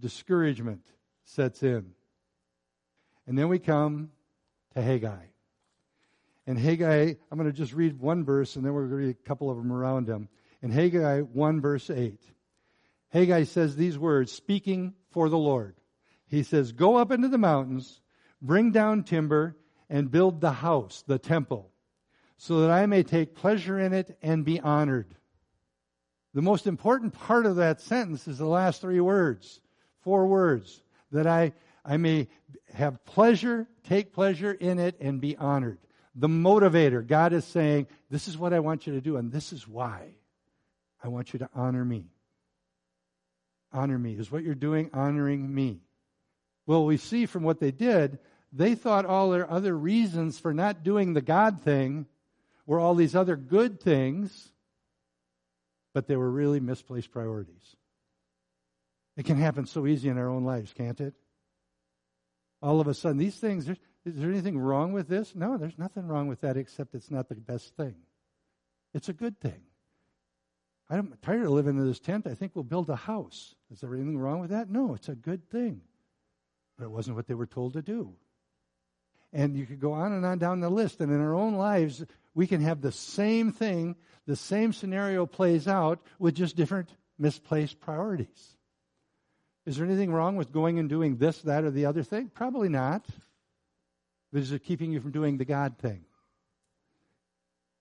Discouragement 0.00 0.82
sets 1.24 1.62
in. 1.62 1.92
And 3.28 3.38
then 3.38 3.48
we 3.48 3.58
come 3.58 4.10
to 4.74 4.80
Haggai. 4.80 5.26
And 6.46 6.58
Haggai, 6.58 7.12
I'm 7.30 7.38
going 7.38 7.50
to 7.50 7.56
just 7.56 7.74
read 7.74 8.00
one 8.00 8.24
verse 8.24 8.56
and 8.56 8.64
then 8.64 8.72
we're 8.72 8.88
going 8.88 8.90
to 9.02 9.06
read 9.06 9.16
a 9.22 9.28
couple 9.28 9.50
of 9.50 9.58
them 9.58 9.70
around 9.70 10.08
him. 10.08 10.30
In 10.62 10.70
Haggai 10.70 11.20
1, 11.20 11.60
verse 11.60 11.90
8, 11.90 12.18
Haggai 13.10 13.44
says 13.44 13.76
these 13.76 13.98
words, 13.98 14.32
speaking 14.32 14.94
for 15.10 15.28
the 15.28 15.36
Lord. 15.36 15.76
He 16.26 16.42
says, 16.42 16.72
Go 16.72 16.96
up 16.96 17.10
into 17.10 17.28
the 17.28 17.36
mountains, 17.36 18.00
bring 18.40 18.72
down 18.72 19.04
timber, 19.04 19.56
and 19.90 20.10
build 20.10 20.40
the 20.40 20.52
house, 20.52 21.04
the 21.06 21.18
temple, 21.18 21.70
so 22.38 22.62
that 22.62 22.70
I 22.70 22.86
may 22.86 23.02
take 23.02 23.34
pleasure 23.34 23.78
in 23.78 23.92
it 23.92 24.16
and 24.22 24.42
be 24.42 24.58
honored. 24.58 25.14
The 26.32 26.42
most 26.42 26.66
important 26.66 27.12
part 27.12 27.44
of 27.44 27.56
that 27.56 27.82
sentence 27.82 28.26
is 28.26 28.38
the 28.38 28.46
last 28.46 28.80
three 28.80 29.00
words, 29.00 29.60
four 30.00 30.26
words, 30.26 30.82
that 31.12 31.26
I, 31.26 31.52
I 31.84 31.96
may 31.96 32.28
have 32.74 33.04
pleasure, 33.04 33.66
take 33.84 34.12
pleasure 34.12 34.52
in 34.52 34.78
it, 34.78 34.96
and 35.00 35.20
be 35.20 35.36
honored. 35.36 35.78
The 36.14 36.28
motivator, 36.28 37.06
God 37.06 37.32
is 37.32 37.44
saying, 37.44 37.86
This 38.10 38.28
is 38.28 38.36
what 38.36 38.52
I 38.52 38.60
want 38.60 38.86
you 38.86 38.94
to 38.94 39.00
do, 39.00 39.16
and 39.16 39.30
this 39.30 39.52
is 39.52 39.66
why 39.66 40.14
I 41.02 41.08
want 41.08 41.32
you 41.32 41.38
to 41.40 41.48
honor 41.54 41.84
me. 41.84 42.06
Honor 43.72 43.98
me. 43.98 44.14
Is 44.14 44.30
what 44.30 44.42
you're 44.42 44.54
doing 44.54 44.90
honoring 44.92 45.54
me? 45.54 45.80
Well, 46.66 46.84
we 46.84 46.96
see 46.96 47.26
from 47.26 47.44
what 47.44 47.60
they 47.60 47.70
did, 47.70 48.18
they 48.52 48.74
thought 48.74 49.06
all 49.06 49.30
their 49.30 49.50
other 49.50 49.76
reasons 49.76 50.38
for 50.38 50.54
not 50.54 50.82
doing 50.82 51.12
the 51.12 51.20
God 51.20 51.62
thing 51.62 52.06
were 52.66 52.78
all 52.78 52.94
these 52.94 53.14
other 53.14 53.36
good 53.36 53.80
things, 53.80 54.50
but 55.94 56.06
they 56.06 56.16
were 56.16 56.30
really 56.30 56.60
misplaced 56.60 57.10
priorities. 57.10 57.76
It 59.16 59.24
can 59.24 59.36
happen 59.36 59.66
so 59.66 59.86
easy 59.86 60.08
in 60.08 60.18
our 60.18 60.28
own 60.28 60.44
lives, 60.44 60.72
can't 60.72 61.00
it? 61.00 61.14
All 62.60 62.80
of 62.80 62.88
a 62.88 62.94
sudden, 62.94 63.18
these 63.18 63.36
things, 63.36 63.68
is 63.68 63.76
there 64.04 64.30
anything 64.30 64.58
wrong 64.58 64.92
with 64.92 65.08
this? 65.08 65.34
No, 65.34 65.56
there's 65.56 65.78
nothing 65.78 66.06
wrong 66.06 66.28
with 66.28 66.40
that 66.40 66.56
except 66.56 66.94
it's 66.94 67.10
not 67.10 67.28
the 67.28 67.34
best 67.34 67.76
thing. 67.76 67.94
It's 68.94 69.08
a 69.08 69.12
good 69.12 69.38
thing. 69.40 69.62
I'm 70.90 71.14
tired 71.22 71.44
of 71.44 71.50
living 71.50 71.76
in 71.76 71.86
this 71.86 72.00
tent. 72.00 72.26
I 72.26 72.34
think 72.34 72.52
we'll 72.54 72.64
build 72.64 72.88
a 72.88 72.96
house. 72.96 73.54
Is 73.70 73.80
there 73.80 73.94
anything 73.94 74.18
wrong 74.18 74.40
with 74.40 74.50
that? 74.50 74.70
No, 74.70 74.94
it's 74.94 75.08
a 75.08 75.14
good 75.14 75.50
thing. 75.50 75.82
But 76.78 76.84
it 76.86 76.90
wasn't 76.90 77.16
what 77.16 77.26
they 77.26 77.34
were 77.34 77.46
told 77.46 77.74
to 77.74 77.82
do. 77.82 78.14
And 79.32 79.56
you 79.56 79.66
could 79.66 79.80
go 79.80 79.92
on 79.92 80.12
and 80.12 80.24
on 80.24 80.38
down 80.38 80.60
the 80.60 80.70
list. 80.70 81.00
And 81.00 81.12
in 81.12 81.20
our 81.20 81.34
own 81.34 81.56
lives, 81.56 82.04
we 82.34 82.46
can 82.46 82.62
have 82.62 82.80
the 82.80 82.92
same 82.92 83.52
thing, 83.52 83.96
the 84.26 84.36
same 84.36 84.72
scenario 84.72 85.26
plays 85.26 85.68
out 85.68 86.00
with 86.18 86.34
just 86.34 86.56
different 86.56 86.88
misplaced 87.18 87.80
priorities. 87.80 88.56
Is 89.68 89.76
there 89.76 89.84
anything 89.84 90.10
wrong 90.10 90.36
with 90.36 90.50
going 90.50 90.78
and 90.78 90.88
doing 90.88 91.18
this, 91.18 91.42
that, 91.42 91.62
or 91.62 91.70
the 91.70 91.84
other 91.84 92.02
thing? 92.02 92.30
Probably 92.32 92.70
not. 92.70 93.04
But 94.32 94.40
is 94.40 94.50
it 94.50 94.64
keeping 94.64 94.92
you 94.92 95.00
from 95.02 95.10
doing 95.10 95.36
the 95.36 95.44
God 95.44 95.76
thing? 95.76 96.06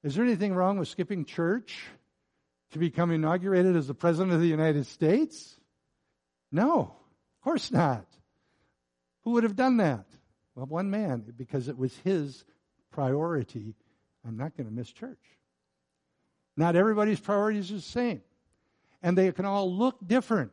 Is 0.04 0.14
there 0.14 0.26
anything 0.26 0.54
wrong 0.54 0.78
with 0.78 0.90
skipping 0.90 1.24
church 1.24 1.86
to 2.72 2.78
become 2.78 3.10
inaugurated 3.12 3.78
as 3.78 3.88
the 3.88 3.94
President 3.94 4.34
of 4.34 4.42
the 4.42 4.50
United 4.50 4.86
States? 4.86 5.56
No, 6.52 6.82
of 6.82 7.42
course 7.42 7.72
not. 7.72 8.06
Who 9.24 9.32
would 9.32 9.44
have 9.44 9.56
done 9.56 9.78
that? 9.78 10.08
Well, 10.56 10.66
one 10.66 10.90
man, 10.90 11.24
because 11.38 11.70
it 11.70 11.78
was 11.78 11.96
his 12.04 12.44
priority. 12.92 13.76
I'm 14.28 14.36
not 14.36 14.58
going 14.58 14.68
to 14.68 14.74
miss 14.74 14.92
church. 14.92 15.24
Not 16.58 16.76
everybody's 16.76 17.22
priorities 17.22 17.72
are 17.72 17.76
the 17.76 17.82
same. 17.82 18.22
And 19.02 19.18
they 19.18 19.32
can 19.32 19.46
all 19.46 19.74
look 19.74 20.06
different. 20.06 20.52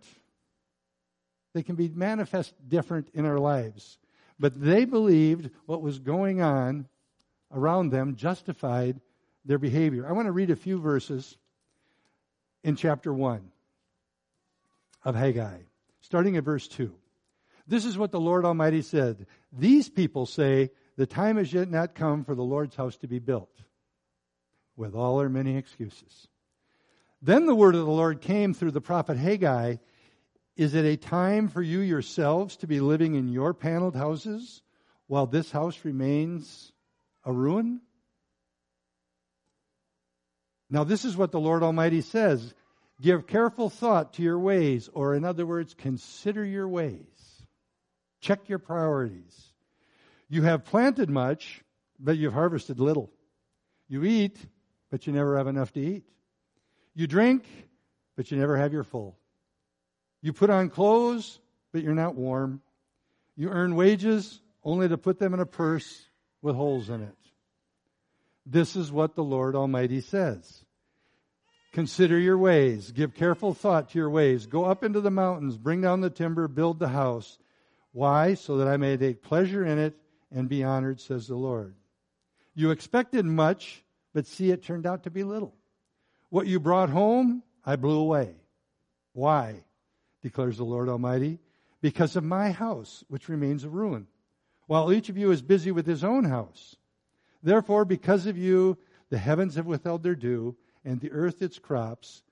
They 1.54 1.62
can 1.62 1.76
be 1.76 1.88
manifest 1.88 2.52
different 2.68 3.08
in 3.14 3.24
our 3.24 3.38
lives. 3.38 3.98
But 4.38 4.60
they 4.60 4.84
believed 4.84 5.50
what 5.66 5.80
was 5.80 6.00
going 6.00 6.42
on 6.42 6.88
around 7.52 7.90
them 7.90 8.16
justified 8.16 9.00
their 9.44 9.58
behavior. 9.58 10.06
I 10.06 10.12
want 10.12 10.26
to 10.26 10.32
read 10.32 10.50
a 10.50 10.56
few 10.56 10.80
verses 10.80 11.38
in 12.64 12.74
chapter 12.74 13.12
1 13.12 13.40
of 15.04 15.14
Haggai, 15.14 15.58
starting 16.00 16.36
at 16.36 16.44
verse 16.44 16.66
2. 16.66 16.92
This 17.66 17.84
is 17.84 17.96
what 17.96 18.10
the 18.10 18.20
Lord 18.20 18.44
Almighty 18.44 18.82
said. 18.82 19.26
These 19.52 19.88
people 19.88 20.26
say, 20.26 20.70
The 20.96 21.06
time 21.06 21.36
has 21.36 21.52
yet 21.52 21.70
not 21.70 21.94
come 21.94 22.24
for 22.24 22.34
the 22.34 22.42
Lord's 22.42 22.74
house 22.74 22.96
to 22.98 23.06
be 23.06 23.20
built, 23.20 23.62
with 24.76 24.94
all 24.94 25.18
their 25.18 25.28
many 25.28 25.56
excuses. 25.56 26.26
Then 27.22 27.46
the 27.46 27.54
word 27.54 27.74
of 27.74 27.86
the 27.86 27.92
Lord 27.92 28.20
came 28.20 28.52
through 28.52 28.72
the 28.72 28.80
prophet 28.80 29.16
Haggai 29.16 29.76
Is 30.56 30.74
it 30.74 30.84
a 30.84 30.96
time 30.96 31.48
for 31.48 31.62
you 31.62 31.80
yourselves 31.80 32.56
to 32.58 32.66
be 32.66 32.80
living 32.80 33.14
in 33.16 33.28
your 33.28 33.54
paneled 33.54 33.96
houses 33.96 34.62
while 35.06 35.26
this 35.26 35.50
house 35.50 35.84
remains 35.84 36.72
a 37.24 37.32
ruin? 37.32 37.80
Now, 40.70 40.84
this 40.84 41.04
is 41.04 41.16
what 41.16 41.32
the 41.32 41.40
Lord 41.40 41.62
Almighty 41.62 42.00
says 42.00 42.54
Give 43.00 43.26
careful 43.26 43.70
thought 43.70 44.14
to 44.14 44.22
your 44.22 44.38
ways, 44.38 44.88
or 44.92 45.14
in 45.14 45.24
other 45.24 45.44
words, 45.44 45.74
consider 45.74 46.44
your 46.44 46.68
ways. 46.68 47.06
Check 48.20 48.48
your 48.48 48.60
priorities. 48.60 49.52
You 50.28 50.42
have 50.42 50.64
planted 50.64 51.10
much, 51.10 51.62
but 51.98 52.16
you've 52.16 52.32
harvested 52.32 52.78
little. 52.78 53.10
You 53.88 54.04
eat, 54.04 54.38
but 54.90 55.06
you 55.06 55.12
never 55.12 55.36
have 55.36 55.48
enough 55.48 55.72
to 55.72 55.80
eat. 55.80 56.04
You 56.94 57.06
drink, 57.06 57.44
but 58.16 58.30
you 58.30 58.38
never 58.38 58.56
have 58.56 58.72
your 58.72 58.84
full. 58.84 59.18
You 60.24 60.32
put 60.32 60.48
on 60.48 60.70
clothes, 60.70 61.38
but 61.70 61.82
you're 61.82 61.94
not 61.94 62.14
warm. 62.14 62.62
You 63.36 63.50
earn 63.50 63.76
wages 63.76 64.40
only 64.64 64.88
to 64.88 64.96
put 64.96 65.18
them 65.18 65.34
in 65.34 65.40
a 65.40 65.44
purse 65.44 66.06
with 66.40 66.56
holes 66.56 66.88
in 66.88 67.02
it. 67.02 67.16
This 68.46 68.74
is 68.74 68.90
what 68.90 69.16
the 69.16 69.22
Lord 69.22 69.54
Almighty 69.54 70.00
says. 70.00 70.64
Consider 71.74 72.18
your 72.18 72.38
ways. 72.38 72.90
Give 72.90 73.14
careful 73.14 73.52
thought 73.52 73.90
to 73.90 73.98
your 73.98 74.08
ways. 74.08 74.46
Go 74.46 74.64
up 74.64 74.82
into 74.82 75.02
the 75.02 75.10
mountains, 75.10 75.58
bring 75.58 75.82
down 75.82 76.00
the 76.00 76.08
timber, 76.08 76.48
build 76.48 76.78
the 76.78 76.88
house. 76.88 77.36
Why? 77.92 78.32
So 78.32 78.56
that 78.56 78.68
I 78.68 78.78
may 78.78 78.96
take 78.96 79.22
pleasure 79.22 79.62
in 79.62 79.78
it 79.78 79.94
and 80.32 80.48
be 80.48 80.64
honored, 80.64 81.02
says 81.02 81.28
the 81.28 81.36
Lord. 81.36 81.74
You 82.54 82.70
expected 82.70 83.26
much, 83.26 83.84
but 84.14 84.26
see, 84.26 84.50
it 84.50 84.62
turned 84.62 84.86
out 84.86 85.02
to 85.02 85.10
be 85.10 85.22
little. 85.22 85.54
What 86.30 86.46
you 86.46 86.60
brought 86.60 86.88
home, 86.88 87.42
I 87.62 87.76
blew 87.76 87.98
away. 87.98 88.36
Why? 89.12 89.64
Declares 90.24 90.56
the 90.56 90.64
Lord 90.64 90.88
Almighty. 90.88 91.38
Because 91.82 92.16
of 92.16 92.24
my 92.24 92.50
house, 92.50 93.04
which 93.08 93.28
remains 93.28 93.62
a 93.62 93.68
ruin, 93.68 94.06
while 94.66 94.90
each 94.90 95.10
of 95.10 95.18
you 95.18 95.30
is 95.30 95.42
busy 95.42 95.70
with 95.70 95.86
his 95.86 96.02
own 96.02 96.24
house. 96.24 96.76
Therefore, 97.42 97.84
because 97.84 98.26
of 98.26 98.38
you, 98.38 98.78
the 99.10 99.18
heavens 99.18 99.56
have 99.56 99.66
withheld 99.66 100.02
their 100.02 100.14
dew, 100.14 100.56
and 100.82 100.98
the 100.98 101.12
earth 101.12 101.42
its 101.42 101.58
crops. 101.58 102.22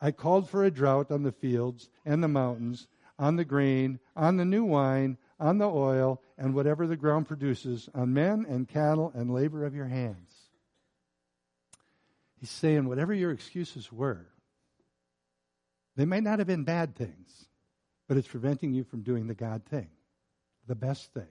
I 0.00 0.10
called 0.10 0.48
for 0.48 0.64
a 0.64 0.70
drought 0.70 1.10
on 1.10 1.22
the 1.22 1.32
fields 1.32 1.90
and 2.06 2.22
the 2.22 2.28
mountains, 2.28 2.88
on 3.18 3.36
the 3.36 3.44
grain, 3.44 4.00
on 4.16 4.38
the 4.38 4.46
new 4.46 4.64
wine, 4.64 5.18
on 5.38 5.58
the 5.58 5.68
oil, 5.68 6.22
and 6.38 6.54
whatever 6.54 6.86
the 6.86 6.96
ground 6.96 7.28
produces, 7.28 7.90
on 7.94 8.14
men 8.14 8.46
and 8.48 8.66
cattle 8.66 9.12
and 9.14 9.34
labor 9.34 9.66
of 9.66 9.74
your 9.74 9.88
hands. 9.88 10.34
He's 12.40 12.50
saying, 12.50 12.88
whatever 12.88 13.12
your 13.12 13.32
excuses 13.32 13.92
were, 13.92 14.28
they 15.96 16.04
may 16.04 16.20
not 16.20 16.38
have 16.38 16.48
been 16.48 16.64
bad 16.64 16.96
things, 16.96 17.46
but 18.08 18.16
it's 18.16 18.28
preventing 18.28 18.72
you 18.72 18.84
from 18.84 19.02
doing 19.02 19.26
the 19.26 19.34
God 19.34 19.64
thing, 19.64 19.88
the 20.66 20.74
best 20.74 21.12
thing. 21.12 21.28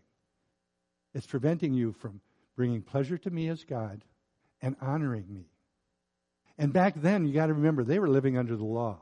It's 1.13 1.27
preventing 1.27 1.73
you 1.73 1.93
from 1.93 2.21
bringing 2.55 2.81
pleasure 2.81 3.17
to 3.17 3.29
me 3.29 3.49
as 3.49 3.63
God 3.63 4.03
and 4.61 4.75
honoring 4.81 5.25
me. 5.31 5.45
And 6.57 6.71
back 6.71 6.93
then, 6.95 7.25
you 7.25 7.33
got 7.33 7.47
to 7.47 7.53
remember, 7.53 7.83
they 7.83 7.99
were 7.99 8.09
living 8.09 8.37
under 8.37 8.55
the 8.55 8.63
law. 8.63 8.99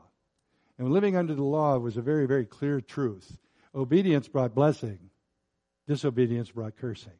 And 0.78 0.90
living 0.90 1.16
under 1.16 1.34
the 1.34 1.44
law 1.44 1.78
was 1.78 1.96
a 1.96 2.02
very, 2.02 2.26
very 2.26 2.46
clear 2.46 2.80
truth. 2.80 3.38
Obedience 3.74 4.26
brought 4.28 4.54
blessing, 4.54 4.98
disobedience 5.86 6.50
brought 6.50 6.76
cursing. 6.76 7.12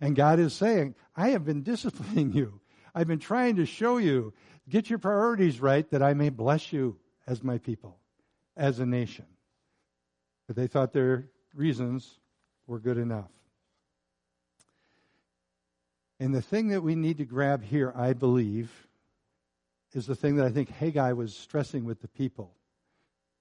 And 0.00 0.16
God 0.16 0.38
is 0.38 0.54
saying, 0.54 0.94
I 1.16 1.30
have 1.30 1.44
been 1.44 1.62
disciplining 1.62 2.32
you. 2.32 2.60
I've 2.94 3.06
been 3.06 3.18
trying 3.18 3.56
to 3.56 3.66
show 3.66 3.98
you, 3.98 4.32
get 4.68 4.90
your 4.90 4.98
priorities 4.98 5.60
right 5.60 5.88
that 5.90 6.02
I 6.02 6.14
may 6.14 6.30
bless 6.30 6.72
you 6.72 6.98
as 7.28 7.44
my 7.44 7.58
people, 7.58 7.98
as 8.56 8.80
a 8.80 8.86
nation. 8.86 9.26
But 10.46 10.56
they 10.56 10.66
thought 10.66 10.92
their 10.92 11.28
reasons 11.54 12.18
were 12.66 12.80
good 12.80 12.96
enough. 12.96 13.30
And 16.18 16.34
the 16.34 16.42
thing 16.42 16.68
that 16.68 16.82
we 16.82 16.94
need 16.94 17.18
to 17.18 17.24
grab 17.24 17.62
here, 17.62 17.92
I 17.94 18.14
believe, 18.14 18.70
is 19.92 20.06
the 20.06 20.16
thing 20.16 20.36
that 20.36 20.46
I 20.46 20.50
think 20.50 20.70
Haggai 20.70 21.12
was 21.12 21.36
stressing 21.36 21.84
with 21.84 22.00
the 22.00 22.08
people. 22.08 22.54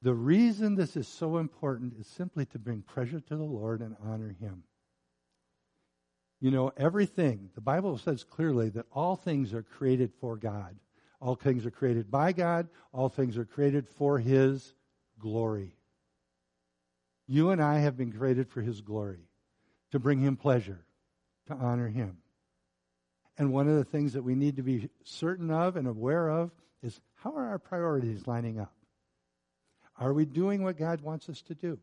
The 0.01 0.13
reason 0.13 0.75
this 0.75 0.95
is 0.95 1.07
so 1.07 1.37
important 1.37 1.93
is 1.99 2.07
simply 2.07 2.45
to 2.47 2.59
bring 2.59 2.81
pleasure 2.81 3.19
to 3.19 3.35
the 3.35 3.43
Lord 3.43 3.81
and 3.81 3.95
honor 4.05 4.35
Him. 4.39 4.63
You 6.39 6.51
know, 6.51 6.71
everything, 6.77 7.49
the 7.55 7.61
Bible 7.61 7.97
says 7.97 8.23
clearly 8.23 8.69
that 8.69 8.85
all 8.91 9.15
things 9.15 9.53
are 9.53 9.63
created 9.63 10.11
for 10.19 10.35
God. 10.35 10.75
All 11.19 11.35
things 11.35 11.65
are 11.65 11.71
created 11.71 12.11
by 12.11 12.31
God. 12.31 12.67
All 12.93 13.09
things 13.09 13.37
are 13.37 13.45
created 13.45 13.87
for 13.87 14.19
His 14.19 14.73
glory. 15.19 15.73
You 17.27 17.49
and 17.49 17.61
I 17.61 17.79
have 17.79 17.97
been 17.97 18.11
created 18.11 18.49
for 18.49 18.61
His 18.61 18.81
glory, 18.81 19.27
to 19.91 19.99
bring 19.99 20.19
Him 20.19 20.37
pleasure, 20.37 20.85
to 21.47 21.53
honor 21.53 21.87
Him. 21.87 22.17
And 23.37 23.51
one 23.51 23.67
of 23.67 23.75
the 23.75 23.83
things 23.83 24.13
that 24.13 24.23
we 24.23 24.35
need 24.35 24.55
to 24.55 24.63
be 24.63 24.89
certain 25.03 25.51
of 25.51 25.75
and 25.75 25.87
aware 25.87 26.29
of 26.29 26.51
is 26.81 26.99
how 27.15 27.35
are 27.35 27.47
our 27.47 27.59
priorities 27.59 28.25
lining 28.27 28.59
up? 28.59 28.73
Are 29.99 30.13
we 30.13 30.25
doing 30.25 30.63
what 30.63 30.77
God 30.77 31.01
wants 31.01 31.29
us 31.29 31.41
to 31.43 31.55
do? 31.55 31.79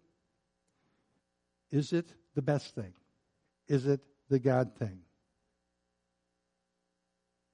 Is 1.70 1.92
it 1.92 2.06
the 2.34 2.42
best 2.42 2.74
thing? 2.74 2.94
Is 3.66 3.86
it 3.86 4.00
the 4.28 4.38
God 4.38 4.76
thing? 4.76 5.00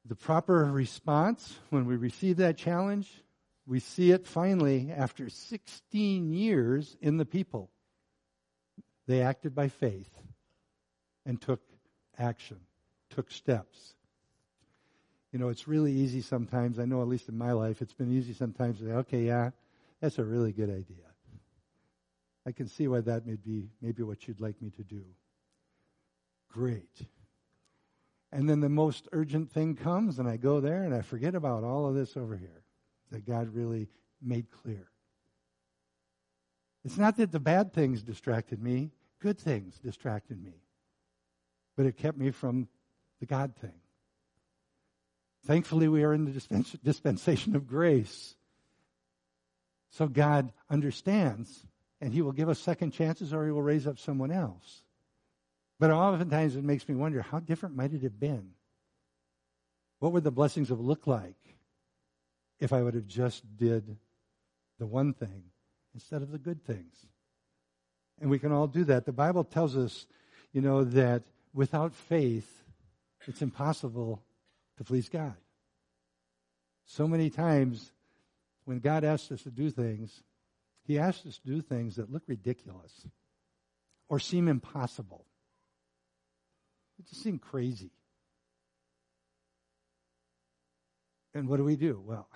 The 0.06 0.14
proper 0.14 0.64
response 0.64 1.58
when 1.70 1.86
we 1.86 1.96
receive 1.96 2.38
that 2.38 2.56
challenge, 2.56 3.08
we 3.66 3.80
see 3.80 4.10
it 4.10 4.26
finally 4.26 4.90
after 4.90 5.28
16 5.28 6.32
years 6.32 6.96
in 7.00 7.18
the 7.18 7.24
people. 7.24 7.70
They 9.06 9.22
acted 9.22 9.54
by 9.54 9.68
faith 9.68 10.10
and 11.26 11.40
took 11.40 11.60
action, 12.18 12.58
took 13.10 13.30
steps. 13.30 13.94
You 15.32 15.38
know, 15.38 15.48
it's 15.48 15.68
really 15.68 15.92
easy 15.92 16.22
sometimes. 16.22 16.78
I 16.78 16.86
know, 16.86 17.02
at 17.02 17.08
least 17.08 17.28
in 17.28 17.38
my 17.38 17.52
life, 17.52 17.82
it's 17.82 17.92
been 17.92 18.12
easy 18.12 18.32
sometimes 18.32 18.78
to 18.78 18.86
say, 18.86 18.92
okay, 18.92 19.22
yeah, 19.22 19.50
that's 20.00 20.18
a 20.18 20.24
really 20.24 20.52
good 20.52 20.70
idea. 20.70 21.04
I 22.46 22.52
can 22.52 22.68
see 22.68 22.88
why 22.88 23.00
that 23.02 23.26
may 23.26 23.36
be 23.36 23.68
maybe 23.80 24.02
what 24.02 24.26
you'd 24.26 24.40
like 24.40 24.60
me 24.62 24.70
to 24.70 24.82
do. 24.82 25.04
Great. 26.48 27.02
And 28.32 28.48
then 28.48 28.60
the 28.60 28.68
most 28.68 29.08
urgent 29.12 29.50
thing 29.50 29.74
comes, 29.74 30.18
and 30.18 30.28
I 30.28 30.36
go 30.36 30.60
there 30.60 30.84
and 30.84 30.94
I 30.94 31.02
forget 31.02 31.34
about 31.34 31.64
all 31.64 31.86
of 31.86 31.94
this 31.94 32.16
over 32.16 32.36
here 32.36 32.62
that 33.10 33.26
God 33.26 33.54
really 33.54 33.88
made 34.22 34.50
clear. 34.50 34.88
It's 36.84 36.96
not 36.96 37.16
that 37.16 37.32
the 37.32 37.40
bad 37.40 37.72
things 37.72 38.02
distracted 38.02 38.62
me, 38.62 38.92
good 39.20 39.38
things 39.38 39.78
distracted 39.78 40.42
me. 40.42 40.62
But 41.76 41.86
it 41.86 41.96
kept 41.96 42.18
me 42.18 42.30
from 42.30 42.68
the 43.18 43.26
God 43.26 43.54
thing. 43.56 43.80
Thankfully, 45.46 45.88
we 45.88 46.04
are 46.04 46.12
in 46.12 46.24
the 46.24 46.78
dispensation 46.84 47.56
of 47.56 47.66
grace. 47.66 48.36
So 49.90 50.06
God 50.06 50.52
understands, 50.68 51.66
and 52.00 52.12
He 52.12 52.22
will 52.22 52.32
give 52.32 52.48
us 52.48 52.58
second 52.58 52.92
chances 52.92 53.32
or 53.32 53.44
He 53.44 53.50
will 53.50 53.62
raise 53.62 53.86
up 53.86 53.98
someone 53.98 54.30
else. 54.30 54.82
But 55.80 55.90
oftentimes 55.90 56.56
it 56.56 56.62
makes 56.62 56.86
me 56.86 56.94
wonder 56.94 57.22
how 57.22 57.40
different 57.40 57.74
might 57.74 57.94
it 57.94 58.02
have 58.02 58.20
been? 58.20 58.50
What 59.98 60.12
would 60.12 60.24
the 60.24 60.30
blessings 60.30 60.68
have 60.68 60.78
looked 60.78 61.06
like 61.06 61.56
if 62.60 62.74
I 62.74 62.82
would 62.82 62.92
have 62.92 63.06
just 63.06 63.56
did 63.56 63.96
the 64.78 64.86
one 64.86 65.14
thing 65.14 65.44
instead 65.94 66.20
of 66.20 66.32
the 66.32 66.38
good 66.38 66.62
things? 66.66 67.06
And 68.20 68.28
we 68.28 68.38
can 68.38 68.52
all 68.52 68.66
do 68.66 68.84
that. 68.84 69.06
The 69.06 69.12
Bible 69.12 69.42
tells 69.42 69.74
us, 69.74 70.06
you 70.52 70.60
know, 70.60 70.84
that 70.84 71.22
without 71.54 71.94
faith, 71.94 72.62
it's 73.26 73.40
impossible 73.40 74.22
to 74.76 74.84
please 74.84 75.08
God. 75.08 75.36
So 76.84 77.08
many 77.08 77.30
times 77.30 77.90
when 78.66 78.80
God 78.80 79.02
asks 79.02 79.32
us 79.32 79.42
to 79.44 79.50
do 79.50 79.70
things, 79.70 80.22
He 80.84 80.98
asks 80.98 81.24
us 81.24 81.38
to 81.38 81.46
do 81.46 81.62
things 81.62 81.96
that 81.96 82.12
look 82.12 82.24
ridiculous 82.26 83.06
or 84.10 84.18
seem 84.18 84.46
impossible. 84.46 85.24
It 87.00 87.06
just 87.08 87.22
seemed 87.22 87.40
crazy. 87.40 87.90
And 91.32 91.48
what 91.48 91.56
do 91.56 91.64
we 91.64 91.76
do? 91.76 92.02
Well, 92.04 92.28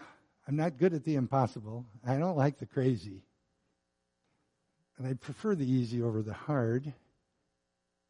I'm 0.49 0.57
not 0.57 0.79
good 0.79 0.95
at 0.95 1.05
the 1.05 1.17
impossible. 1.17 1.85
I 2.07 2.17
don't 2.17 2.37
like 2.37 2.59
the 2.59 2.65
crazy. 2.65 3.21
And 4.97 5.07
I 5.07 5.13
prefer 5.13 5.55
the 5.55 5.71
easy 5.71 6.01
over 6.01 6.23
the 6.23 6.33
hard. 6.33 6.95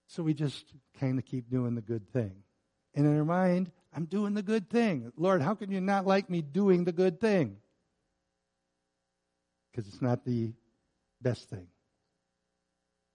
So 0.07 0.23
we 0.23 0.33
just 0.33 0.65
kind 1.01 1.19
of 1.19 1.25
keep 1.25 1.51
doing 1.51 1.75
the 1.75 1.83
good 1.83 2.13
thing. 2.13 2.37
And 2.95 3.05
in 3.05 3.19
our 3.19 3.25
mind, 3.25 3.73
I'm 3.93 4.05
doing 4.05 4.35
the 4.35 4.43
good 4.43 4.71
thing. 4.71 5.11
Lord, 5.17 5.43
how 5.43 5.57
can 5.57 5.73
you 5.73 5.81
not 5.81 6.07
like 6.07 6.31
me 6.31 6.41
doing 6.41 6.85
the 6.85 6.93
good 6.93 7.21
thing? 7.21 7.57
Because 9.73 9.89
it's 9.89 10.03
not 10.03 10.25
the 10.25 10.53
best 11.21 11.51
thing. 11.51 11.67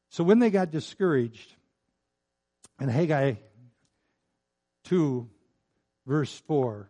So 0.10 0.26
when 0.26 0.40
they 0.40 0.50
got 0.50 0.72
discouraged, 0.72 1.56
and 2.80 2.90
Haggai 2.90 3.36
2, 4.86 5.30
verse 6.08 6.42
4, 6.48 6.90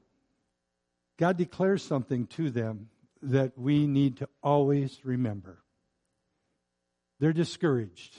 God 1.17 1.37
declares 1.37 1.83
something 1.83 2.27
to 2.27 2.49
them 2.49 2.89
that 3.21 3.57
we 3.57 3.87
need 3.87 4.17
to 4.17 4.29
always 4.41 4.99
remember. 5.03 5.57
They're 7.19 7.33
discouraged. 7.33 8.15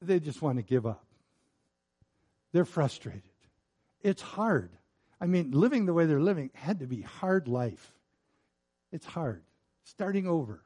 They 0.00 0.20
just 0.20 0.42
want 0.42 0.58
to 0.58 0.62
give 0.62 0.86
up. 0.86 1.04
They're 2.52 2.64
frustrated. 2.64 3.22
It's 4.02 4.22
hard. 4.22 4.70
I 5.20 5.26
mean, 5.26 5.52
living 5.52 5.86
the 5.86 5.94
way 5.94 6.06
they're 6.06 6.20
living 6.20 6.50
had 6.54 6.80
to 6.80 6.86
be 6.86 7.00
hard 7.00 7.48
life. 7.48 7.92
It's 8.92 9.06
hard. 9.06 9.42
Starting 9.84 10.26
over. 10.26 10.62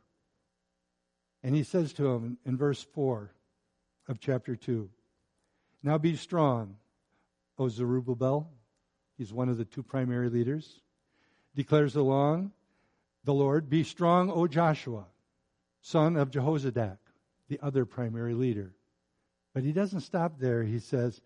And 1.43 1.55
he 1.55 1.63
says 1.63 1.93
to 1.95 2.03
them 2.03 2.39
in 2.45 2.57
verse 2.57 2.83
4 2.83 3.33
of 4.09 4.21
chapter 4.21 4.57
2 4.57 4.91
now 5.87 5.99
be 5.99 6.17
strong, 6.17 6.75
O 7.59 7.69
Zerubbabel. 7.69 8.51
He's 9.17 9.33
one 9.33 9.49
of 9.49 9.57
the 9.57 9.65
two 9.65 9.85
primary 9.85 10.29
leaders. 10.29 10.81
Declares 11.55 11.95
along 11.95 12.51
the 13.25 13.33
Lord, 13.33 13.71
Be 13.71 13.85
strong, 13.85 14.29
O 14.29 14.49
Joshua, 14.49 15.05
son 15.81 16.17
of 16.17 16.33
Jehozadak, 16.33 16.99
the 17.49 17.61
other 17.63 17.85
primary 17.85 18.35
leader. 18.35 18.75
But 19.55 19.63
he 19.63 19.71
doesn't 19.71 20.01
stop 20.01 20.41
there. 20.41 20.65
He 20.65 20.81
says, 20.81 21.21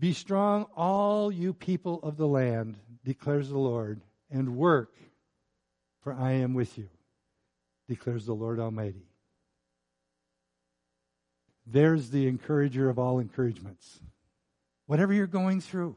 Be 0.00 0.12
strong, 0.12 0.66
all 0.76 1.30
you 1.30 1.54
people 1.54 2.00
of 2.02 2.16
the 2.16 2.26
land, 2.26 2.76
declares 3.04 3.48
the 3.48 3.58
Lord, 3.58 4.00
and 4.28 4.56
work, 4.56 4.92
for 6.00 6.12
I 6.12 6.32
am 6.32 6.52
with 6.52 6.76
you, 6.76 6.88
declares 7.88 8.26
the 8.26 8.34
Lord 8.34 8.58
Almighty. 8.58 9.06
There's 11.66 12.10
the 12.10 12.26
encourager 12.26 12.88
of 12.88 12.98
all 12.98 13.18
encouragements. 13.18 14.00
Whatever 14.86 15.12
you're 15.12 15.26
going 15.26 15.60
through, 15.60 15.96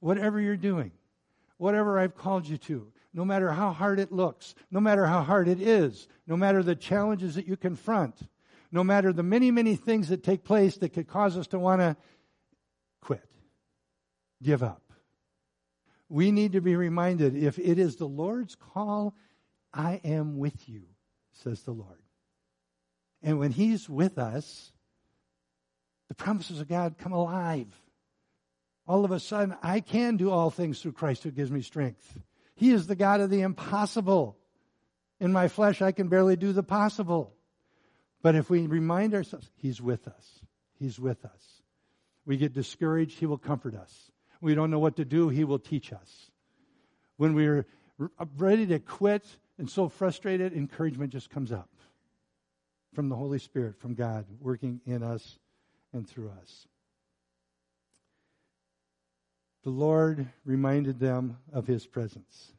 whatever 0.00 0.40
you're 0.40 0.56
doing, 0.56 0.92
whatever 1.58 1.98
I've 1.98 2.16
called 2.16 2.48
you 2.48 2.56
to, 2.58 2.90
no 3.12 3.24
matter 3.24 3.50
how 3.50 3.72
hard 3.72 3.98
it 3.98 4.12
looks, 4.12 4.54
no 4.70 4.80
matter 4.80 5.06
how 5.06 5.22
hard 5.22 5.48
it 5.48 5.60
is, 5.60 6.08
no 6.26 6.36
matter 6.36 6.62
the 6.62 6.74
challenges 6.74 7.34
that 7.34 7.46
you 7.46 7.56
confront, 7.56 8.16
no 8.72 8.84
matter 8.84 9.12
the 9.12 9.22
many, 9.22 9.50
many 9.50 9.76
things 9.76 10.08
that 10.08 10.22
take 10.22 10.44
place 10.44 10.76
that 10.78 10.90
could 10.90 11.08
cause 11.08 11.36
us 11.36 11.48
to 11.48 11.58
want 11.58 11.80
to 11.80 11.96
quit, 13.00 13.28
give 14.42 14.62
up. 14.62 14.82
We 16.08 16.32
need 16.32 16.52
to 16.52 16.60
be 16.60 16.76
reminded 16.76 17.36
if 17.36 17.58
it 17.58 17.78
is 17.78 17.96
the 17.96 18.08
Lord's 18.08 18.54
call, 18.54 19.14
I 19.72 20.00
am 20.04 20.38
with 20.38 20.68
you, 20.68 20.82
says 21.32 21.62
the 21.62 21.72
Lord. 21.72 21.98
And 23.22 23.38
when 23.38 23.52
He's 23.52 23.88
with 23.88 24.18
us, 24.18 24.72
the 26.08 26.14
promises 26.14 26.60
of 26.60 26.68
God 26.68 26.96
come 26.98 27.12
alive. 27.12 27.68
All 28.86 29.04
of 29.04 29.10
a 29.10 29.20
sudden, 29.20 29.54
I 29.62 29.80
can 29.80 30.16
do 30.16 30.30
all 30.30 30.50
things 30.50 30.80
through 30.80 30.92
Christ 30.92 31.22
who 31.22 31.30
gives 31.30 31.50
me 31.50 31.60
strength. 31.60 32.18
He 32.56 32.72
is 32.72 32.86
the 32.86 32.96
God 32.96 33.20
of 33.20 33.30
the 33.30 33.42
impossible. 33.42 34.36
In 35.20 35.32
my 35.32 35.48
flesh, 35.48 35.82
I 35.82 35.92
can 35.92 36.08
barely 36.08 36.36
do 36.36 36.52
the 36.52 36.62
possible. 36.62 37.32
But 38.22 38.34
if 38.34 38.50
we 38.50 38.66
remind 38.66 39.14
ourselves, 39.14 39.50
He's 39.56 39.80
with 39.80 40.08
us. 40.08 40.40
He's 40.78 40.98
with 40.98 41.24
us. 41.24 41.62
We 42.26 42.36
get 42.36 42.52
discouraged, 42.52 43.18
He 43.18 43.26
will 43.26 43.38
comfort 43.38 43.74
us. 43.74 44.10
We 44.40 44.54
don't 44.54 44.70
know 44.70 44.78
what 44.78 44.96
to 44.96 45.04
do, 45.04 45.28
He 45.28 45.44
will 45.44 45.58
teach 45.58 45.92
us. 45.92 46.30
When 47.16 47.34
we're 47.34 47.66
ready 48.36 48.66
to 48.66 48.78
quit 48.78 49.26
and 49.58 49.70
so 49.70 49.88
frustrated, 49.88 50.54
encouragement 50.54 51.12
just 51.12 51.28
comes 51.28 51.52
up 51.52 51.68
from 52.94 53.08
the 53.08 53.16
Holy 53.16 53.38
Spirit, 53.38 53.78
from 53.78 53.94
God, 53.94 54.26
working 54.40 54.80
in 54.86 55.02
us 55.02 55.38
and 55.92 56.08
through 56.08 56.30
us. 56.40 56.66
The 59.62 59.70
Lord 59.70 60.26
reminded 60.44 60.98
them 60.98 61.38
of 61.52 61.66
his 61.66 61.86
presence. 61.86 62.52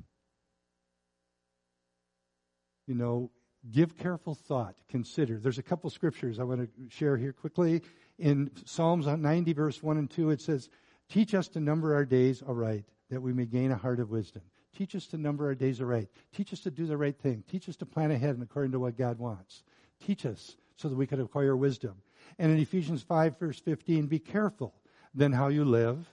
You 2.87 2.95
know, 2.95 3.31
give 3.71 3.97
careful 3.97 4.35
thought, 4.35 4.75
consider. 4.87 5.39
There's 5.39 5.57
a 5.57 5.63
couple 5.63 5.89
scriptures 5.89 6.39
I 6.39 6.43
want 6.43 6.61
to 6.61 6.89
share 6.89 7.17
here 7.17 7.33
quickly. 7.33 7.81
In 8.19 8.51
Psalms 8.65 9.07
90, 9.07 9.53
verse 9.53 9.81
1 9.81 9.97
and 9.97 10.09
2, 10.09 10.29
it 10.31 10.41
says, 10.41 10.69
Teach 11.09 11.33
us 11.33 11.47
to 11.49 11.59
number 11.59 11.95
our 11.95 12.05
days 12.05 12.43
aright, 12.47 12.85
that 13.09 13.21
we 13.21 13.33
may 13.33 13.45
gain 13.45 13.71
a 13.71 13.77
heart 13.77 13.99
of 13.99 14.11
wisdom. 14.11 14.43
Teach 14.77 14.95
us 14.95 15.07
to 15.07 15.17
number 15.17 15.47
our 15.47 15.55
days 15.55 15.81
aright. 15.81 16.07
Teach 16.33 16.53
us 16.53 16.61
to 16.61 16.71
do 16.71 16.85
the 16.85 16.97
right 16.97 17.17
thing. 17.17 17.43
Teach 17.49 17.67
us 17.67 17.75
to 17.77 17.85
plan 17.85 18.11
ahead 18.11 18.35
and 18.35 18.43
according 18.43 18.71
to 18.71 18.79
what 18.79 18.97
God 18.97 19.19
wants. 19.19 19.63
Teach 20.05 20.25
us 20.25 20.55
so 20.75 20.89
that 20.89 20.95
we 20.95 21.07
could 21.07 21.19
acquire 21.19 21.55
wisdom. 21.55 21.95
And 22.39 22.51
in 22.51 22.59
Ephesians 22.59 23.03
5, 23.03 23.39
verse 23.39 23.59
15, 23.59 24.07
be 24.07 24.19
careful 24.19 24.73
then 25.13 25.33
how 25.33 25.49
you 25.49 25.65
live, 25.65 26.07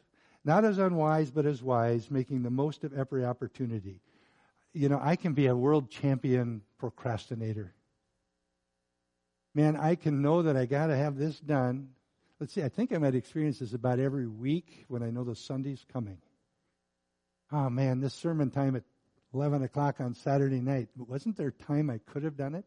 not 0.44 0.64
as 0.64 0.78
unwise, 0.78 1.30
but 1.30 1.46
as 1.46 1.62
wise, 1.62 2.10
making 2.10 2.42
the 2.42 2.50
most 2.50 2.84
of 2.84 2.92
every 2.92 3.24
opportunity. 3.24 4.00
You 4.72 4.88
know, 4.88 5.00
I 5.02 5.16
can 5.16 5.34
be 5.34 5.46
a 5.46 5.56
world 5.56 5.90
champion 5.90 6.62
procrastinator. 6.78 7.74
Man, 9.54 9.76
I 9.76 9.94
can 9.94 10.22
know 10.22 10.42
that 10.42 10.56
I 10.56 10.66
got 10.66 10.88
to 10.88 10.96
have 10.96 11.16
this 11.16 11.40
done. 11.40 11.90
let's 12.38 12.52
see, 12.52 12.62
I 12.62 12.68
think 12.68 12.92
I 12.92 12.98
might 12.98 13.14
experience 13.14 13.58
this 13.58 13.72
about 13.72 13.98
every 13.98 14.26
week 14.26 14.84
when 14.88 15.02
I 15.02 15.10
know 15.10 15.24
the 15.24 15.34
Sunday's 15.34 15.84
coming. 15.92 16.18
Oh 17.50 17.70
man, 17.70 18.00
this 18.00 18.14
sermon 18.14 18.50
time 18.50 18.76
at 18.76 18.84
11 19.34 19.62
o'clock 19.62 20.00
on 20.00 20.14
Saturday 20.14 20.60
night, 20.60 20.88
wasn't 20.96 21.36
there 21.36 21.50
time 21.50 21.90
I 21.90 21.98
could 21.98 22.22
have 22.22 22.36
done 22.36 22.54
it? 22.54 22.64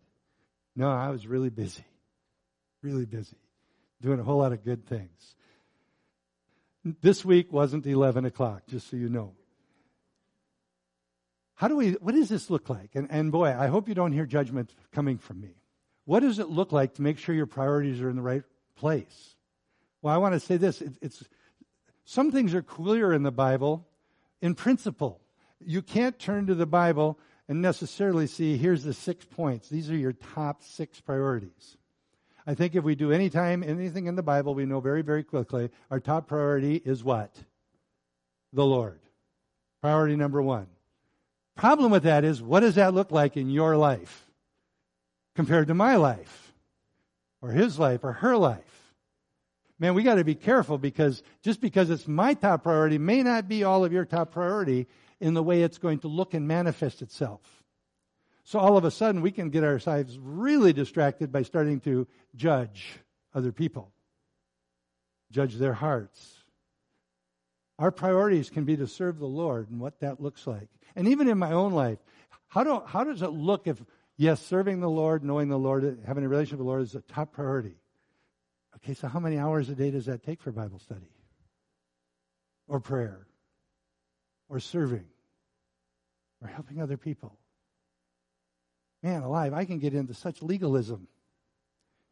No, 0.76 0.90
I 0.90 1.10
was 1.10 1.28
really 1.28 1.50
busy. 1.50 1.84
Really 2.82 3.06
busy. 3.06 3.38
Doing 4.02 4.20
a 4.20 4.24
whole 4.24 4.40
lot 4.40 4.54
of 4.54 4.64
good 4.64 4.86
things. 4.86 5.36
This 6.84 7.24
week 7.24 7.52
wasn't 7.52 7.86
11 7.86 8.26
o'clock, 8.26 8.64
just 8.68 8.90
so 8.90 8.98
you 8.98 9.10
know. 9.10 9.34
How 11.56 11.68
do 11.68 11.76
we, 11.76 11.92
what 11.92 12.16
does 12.16 12.28
this 12.28 12.50
look 12.50 12.70
like? 12.70 12.92
And, 12.96 13.08
and 13.12 13.32
boy, 13.32 13.56
I 13.56 13.68
hope 13.68 13.88
you 13.88 13.94
don't 13.94 14.14
hear 14.14 14.26
judgment 14.26 14.74
coming 14.92 15.20
from 15.20 15.42
me. 15.42 15.56
What 16.06 16.22
does 16.22 16.40
it 16.40 16.50
look 16.50 16.72
like 16.72 16.96
to 16.96 17.04
make 17.04 17.20
sure 17.20 17.36
your 17.36 17.46
priorities 17.46 18.02
are 18.02 18.10
in 18.10 18.16
the 18.16 18.22
right 18.24 18.44
place? 18.76 19.36
Well, 20.02 20.14
I 20.14 20.18
want 20.18 20.34
to 20.34 20.40
say 20.40 20.58
this. 20.58 20.82
It, 20.82 20.94
it's, 21.02 21.24
some 22.04 22.32
things 22.32 22.56
are 22.56 22.64
clear 22.64 23.14
in 23.14 23.22
the 23.22 23.32
Bible 23.32 23.88
in 24.42 24.56
principle. 24.56 25.22
You 25.64 25.84
can't 25.84 26.18
turn 26.18 26.48
to 26.48 26.56
the 26.56 26.66
Bible 26.66 27.20
and 27.48 27.62
necessarily 27.62 28.28
see, 28.28 28.58
here's 28.58 28.84
the 28.84 28.94
six 28.94 29.26
points. 29.26 29.70
These 29.70 29.90
are 29.90 29.98
your 29.98 30.14
top 30.14 30.64
six 30.64 31.02
priorities. 31.02 31.78
I 32.46 32.56
think 32.56 32.76
if 32.76 32.84
we 32.84 32.96
do 32.96 33.12
any 33.12 33.30
time 33.30 33.64
anything 33.64 34.08
in 34.08 34.16
the 34.16 34.24
Bible, 34.24 34.56
we 34.56 34.66
know 34.66 34.80
very, 34.80 35.02
very 35.02 35.24
quickly 35.24 35.70
our 35.90 36.00
top 36.00 36.28
priority 36.28 36.82
is 36.84 37.04
what? 37.04 37.36
The 38.54 38.66
Lord. 38.66 39.00
Priority 39.82 40.16
number 40.16 40.42
one. 40.42 40.68
Problem 41.56 41.92
with 41.92 42.04
that 42.04 42.24
is, 42.24 42.42
what 42.42 42.62
does 42.62 42.76
that 42.76 42.94
look 42.94 43.12
like 43.12 43.38
in 43.38 43.50
your 43.50 43.76
life 43.78 44.28
compared 45.36 45.68
to 45.68 45.74
my 45.74 45.96
life 45.96 46.54
or 47.42 47.52
his 47.52 47.78
life 47.78 48.04
or 48.04 48.14
her 48.14 48.38
life? 48.38 48.94
Man, 49.78 49.96
we 49.96 50.04
got 50.04 50.16
to 50.16 50.24
be 50.24 50.36
careful 50.36 50.78
because 50.78 51.24
just 51.42 51.60
because 51.60 51.90
it's 51.90 52.08
my 52.08 52.36
top 52.36 52.64
priority 52.64 53.00
may 53.00 53.24
not 53.24 53.48
be 53.48 53.64
all 53.64 53.84
of 53.84 53.92
your 53.92 54.06
top 54.06 54.32
priority 54.32 54.88
in 55.22 55.36
the 55.36 55.44
way 55.44 55.62
it's 55.62 55.78
going 55.78 56.00
to 56.00 56.08
look 56.08 56.34
and 56.34 56.48
manifest 56.48 57.02
itself. 57.02 57.42
So 58.44 58.60
all 58.60 58.76
of 58.76 58.84
a 58.84 58.92
sudden 58.92 59.22
we 59.22 59.32
can 59.32 59.52
get 59.52 59.64
ourselves 59.64 60.18
really 60.20 60.74
distracted 60.74 61.32
by 61.32 61.44
starting 61.44 61.80
to 61.82 62.08
judge 62.36 62.94
other 63.34 63.52
people, 63.52 63.92
judge 65.32 65.56
their 65.56 65.74
hearts. 65.74 66.38
Our 67.80 67.92
priorities 67.92 68.50
can 68.50 68.66
be 68.66 68.76
to 68.78 68.88
serve 68.88 69.20
the 69.20 69.28
Lord 69.28 69.70
and 69.70 69.80
what 69.80 70.00
that 70.02 70.20
looks 70.20 70.46
like. 70.46 70.70
And 70.96 71.08
even 71.08 71.30
in 71.30 71.38
my 71.38 71.52
own 71.52 71.72
life, 71.72 72.00
how, 72.48 72.64
do, 72.64 72.82
how 72.86 73.04
does 73.04 73.22
it 73.22 73.30
look 73.30 73.68
if, 73.68 73.82
yes, 74.18 74.42
serving 74.42 74.82
the 74.82 74.90
Lord, 74.90 75.24
knowing 75.24 75.48
the 75.48 75.58
Lord, 75.58 76.00
having 76.06 76.24
a 76.24 76.28
relationship 76.28 76.60
with 76.60 76.66
the 76.66 76.70
Lord 76.70 76.82
is 76.82 76.96
a 76.96 77.02
top 77.02 77.32
priority? 77.32 77.76
Okay, 78.78 78.96
so 78.96 79.08
how 79.08 79.20
many 79.20 79.38
hours 79.38 79.70
a 79.70 79.76
day 79.76 79.92
does 79.92 80.08
that 80.08 80.24
take 80.24 80.42
for 80.42 80.52
Bible 80.52 80.80
study? 80.80 81.10
Or 82.68 82.80
prayer? 82.80 83.28
Or 84.50 84.60
serving? 84.60 85.06
Or 86.42 86.48
helping 86.48 86.82
other 86.82 86.98
people? 86.98 87.38
Man 89.04 89.24
alive, 89.24 89.54
I 89.54 89.66
can 89.66 89.80
get 89.80 89.94
into 89.94 90.14
such 90.14 90.42
legalism, 90.42 91.08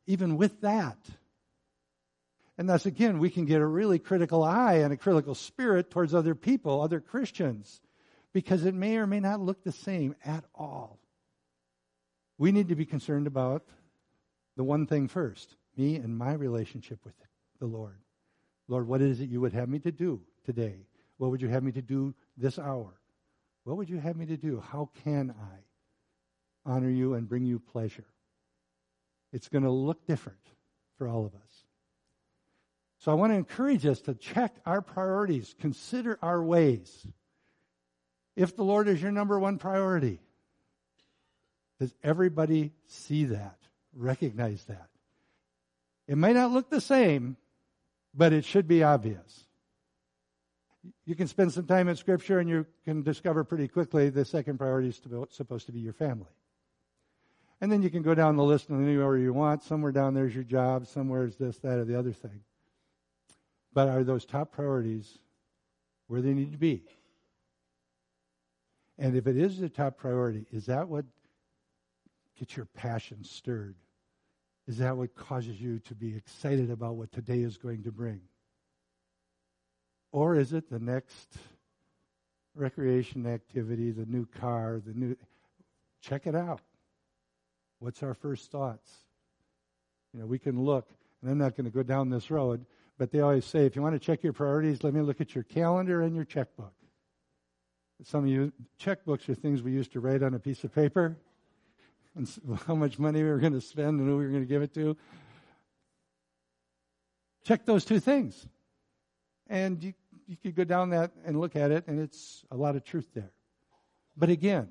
even 0.08 0.38
with 0.38 0.62
that. 0.62 0.98
And 2.58 2.68
thus, 2.68 2.86
again, 2.86 3.20
we 3.20 3.30
can 3.30 3.46
get 3.46 3.62
a 3.62 3.65
really 3.65 4.00
critical 4.00 4.44
eye 4.44 4.80
and 4.80 4.92
a 4.92 4.98
critical 4.98 5.36
spirit 5.36 5.92
towards 5.92 6.13
other 6.13 6.36
people, 6.36 6.82
other 6.82 7.00
Christians, 7.00 7.80
because 8.34 8.65
it 8.65 8.74
may 8.74 8.98
or 8.98 9.08
may 9.08 9.20
not 9.20 9.39
look 9.39 9.63
the 9.63 9.72
same 9.72 10.15
at 10.26 10.44
all. 10.54 11.00
We 12.38 12.52
need 12.52 12.70
to 12.70 12.76
be 12.76 12.86
concerned 12.86 13.28
about 13.28 13.63
the 14.58 14.63
one 14.63 14.88
thing 14.88 15.08
first 15.08 15.56
me 15.78 15.96
and 15.96 16.18
my 16.18 16.34
relationship 16.34 17.00
with 17.06 17.13
the 17.60 17.65
Lord. 17.65 17.98
Lord, 18.68 18.88
what 18.88 19.02
is 19.02 19.22
it 19.22 19.30
you 19.30 19.39
would 19.39 19.54
have 19.54 19.70
me 19.70 19.80
to 19.80 19.92
do 19.92 20.22
today? 20.46 20.76
What 21.18 21.32
would 21.32 21.42
you 21.42 21.48
have 21.48 21.63
me 21.63 21.72
to 21.72 21.82
do 21.82 22.13
this 22.36 22.60
hour? 22.60 22.99
What 23.69 23.77
would 23.77 23.89
you 23.91 23.99
have 23.99 24.17
me 24.17 24.25
to 24.25 24.36
do? 24.36 24.63
How 24.71 24.89
can 25.03 25.29
I 25.29 26.71
honor 26.71 26.89
you 26.89 27.13
and 27.13 27.29
bring 27.29 27.45
you 27.45 27.60
pleasure? 27.60 28.08
It's 29.32 29.47
going 29.47 29.63
to 29.63 29.69
look 29.69 30.08
different 30.08 30.39
for 30.97 31.08
all 31.08 31.23
of 31.23 31.36
us. 31.36 31.65
So 32.97 33.12
I 33.12 33.13
want 33.13 33.32
to 33.32 33.38
encourage 33.38 33.86
us 33.86 34.01
to 34.01 34.15
check 34.15 34.55
our 34.65 34.82
priorities, 34.82 35.53
consider 35.60 36.17
our 36.23 36.41
ways. 36.41 37.05
If 38.36 38.55
the 38.55 38.63
Lord 38.63 38.88
is 38.88 39.03
your 39.03 39.12
number 39.12 39.38
one 39.38 39.60
priority, 39.60 40.19
does 41.79 41.93
everybody 42.03 42.71
see 42.88 43.25
that, 43.25 43.60
recognize 43.95 44.63
that? 44.63 44.89
It 46.08 46.17
may 46.17 46.34
not 46.34 46.49
look 46.49 46.71
the 46.71 46.82
same, 46.82 47.38
but 48.15 48.34
it 48.34 48.45
should 48.45 48.67
be 48.67 48.82
obvious. 48.82 49.45
You 51.06 51.15
can 51.15 51.28
spend 51.28 51.52
some 51.52 51.65
time 51.65 51.89
in 51.89 51.96
Scripture 51.96 52.39
and 52.39 52.50
you 52.50 52.65
can 52.86 53.04
discover 53.04 53.44
pretty 53.44 53.68
quickly 53.68 54.10
the 54.10 54.24
second 54.24 54.58
priority 54.58 54.89
is 54.89 55.02
supposed 55.30 55.65
to 55.65 55.72
be 55.72 55.80
your 55.80 55.94
family. 55.94 56.32
And 57.62 57.72
then 57.72 57.82
you 57.82 57.89
can 57.89 58.02
go 58.02 58.15
down 58.15 58.38
the 58.38 58.44
list 58.44 58.70
and 58.70 58.82
anywhere 58.82 59.18
you 59.18 59.34
want. 59.34 59.63
Somewhere 59.63 59.92
down 59.92 60.13
there's 60.13 60.34
your 60.34 60.46
job, 60.46 60.88
somewhere 60.88 61.26
is 61.26 61.36
this, 61.36 61.58
that, 61.60 61.78
or 61.78 61.86
the 61.86 62.00
other 62.00 62.13
thing. 62.13 62.42
But 63.74 63.89
are 63.89 64.04
those 64.04 64.26
top 64.26 64.52
priorities 64.52 65.20
where 66.08 66.22
they 66.22 66.34
need 66.34 66.54
to 66.54 66.58
be? 66.58 66.84
And 68.98 69.15
if 69.15 69.28
it 69.28 69.38
is 69.38 69.60
the 69.60 69.70
top 69.70 69.98
priority, 69.98 70.46
is 70.52 70.65
that 70.68 70.88
what 70.88 71.06
gets 72.38 72.56
your 72.56 72.65
passion 72.65 73.24
stirred? 73.24 73.76
Is 74.68 74.78
that 74.78 74.96
what 74.96 75.15
causes 75.15 75.60
you 75.60 75.80
to 75.80 75.96
be 75.96 76.15
excited 76.15 76.70
about 76.72 76.96
what 76.96 77.12
today 77.12 77.39
is 77.39 77.58
going 77.58 77.84
to 77.84 77.92
bring? 77.92 78.22
Or 80.12 80.36
is 80.36 80.54
it 80.54 80.69
the 80.69 80.80
next 80.80 81.38
recreation 82.60 83.26
activity, 83.26 83.91
the 83.91 84.06
new 84.06 84.26
car, 84.26 84.82
the 84.86 84.93
new. 84.93 85.15
Check 86.02 86.28
it 86.28 86.36
out. 86.36 86.62
What's 87.80 88.04
our 88.04 88.13
first 88.13 88.52
thoughts? 88.52 88.91
You 90.13 90.22
know, 90.22 90.26
we 90.26 90.39
can 90.39 90.62
look, 90.62 90.89
and 91.22 91.32
I'm 91.32 91.38
not 91.38 91.56
going 91.56 91.65
to 91.65 91.72
go 91.72 91.84
down 91.84 92.10
this 92.10 92.30
road, 92.30 92.65
but 92.98 93.12
they 93.12 93.22
always 93.22 93.45
say 93.45 93.65
if 93.65 93.76
you 93.76 93.82
want 93.82 93.95
to 93.95 94.00
check 94.00 94.24
your 94.24 94.34
priorities, 94.34 94.84
let 94.84 94.93
me 94.93 95.02
look 95.02 95.22
at 95.22 95.36
your 95.36 95.43
calendar 95.43 96.02
and 96.02 96.15
your 96.15 96.26
checkbook. 96.26 96.74
Some 98.04 98.24
of 98.24 98.30
you, 98.30 98.52
checkbooks 98.82 99.28
are 99.30 99.36
things 99.36 99.62
we 99.62 99.72
used 99.72 99.91
to 99.93 100.00
write 100.00 100.24
on 100.24 100.34
a 100.34 100.39
piece 100.39 100.63
of 100.63 100.74
paper 100.74 101.17
and 102.15 102.30
how 102.67 102.76
much 102.76 102.98
money 102.98 103.24
we 103.24 103.30
were 103.30 103.39
going 103.39 103.54
to 103.54 103.62
spend 103.62 104.00
and 104.00 104.10
who 104.10 104.17
we 104.17 104.26
were 104.26 104.32
going 104.32 104.43
to 104.43 104.50
give 104.50 104.62
it 104.62 104.74
to. 104.74 104.98
Check 107.43 107.65
those 107.65 107.86
two 107.86 108.00
things. 108.00 108.48
And 109.50 109.84
you, 109.84 109.94
you 110.28 110.38
could 110.38 110.56
go 110.56 110.64
down 110.64 110.92
that 110.92 111.12
and 111.26 111.40
look 111.40 111.56
at 111.56 111.72
it, 111.72 111.86
and 111.88 112.00
it's 112.00 112.46
a 112.52 112.56
lot 112.56 112.76
of 112.76 112.84
truth 112.84 113.08
there. 113.14 113.32
But 114.16 114.30
again, 114.30 114.70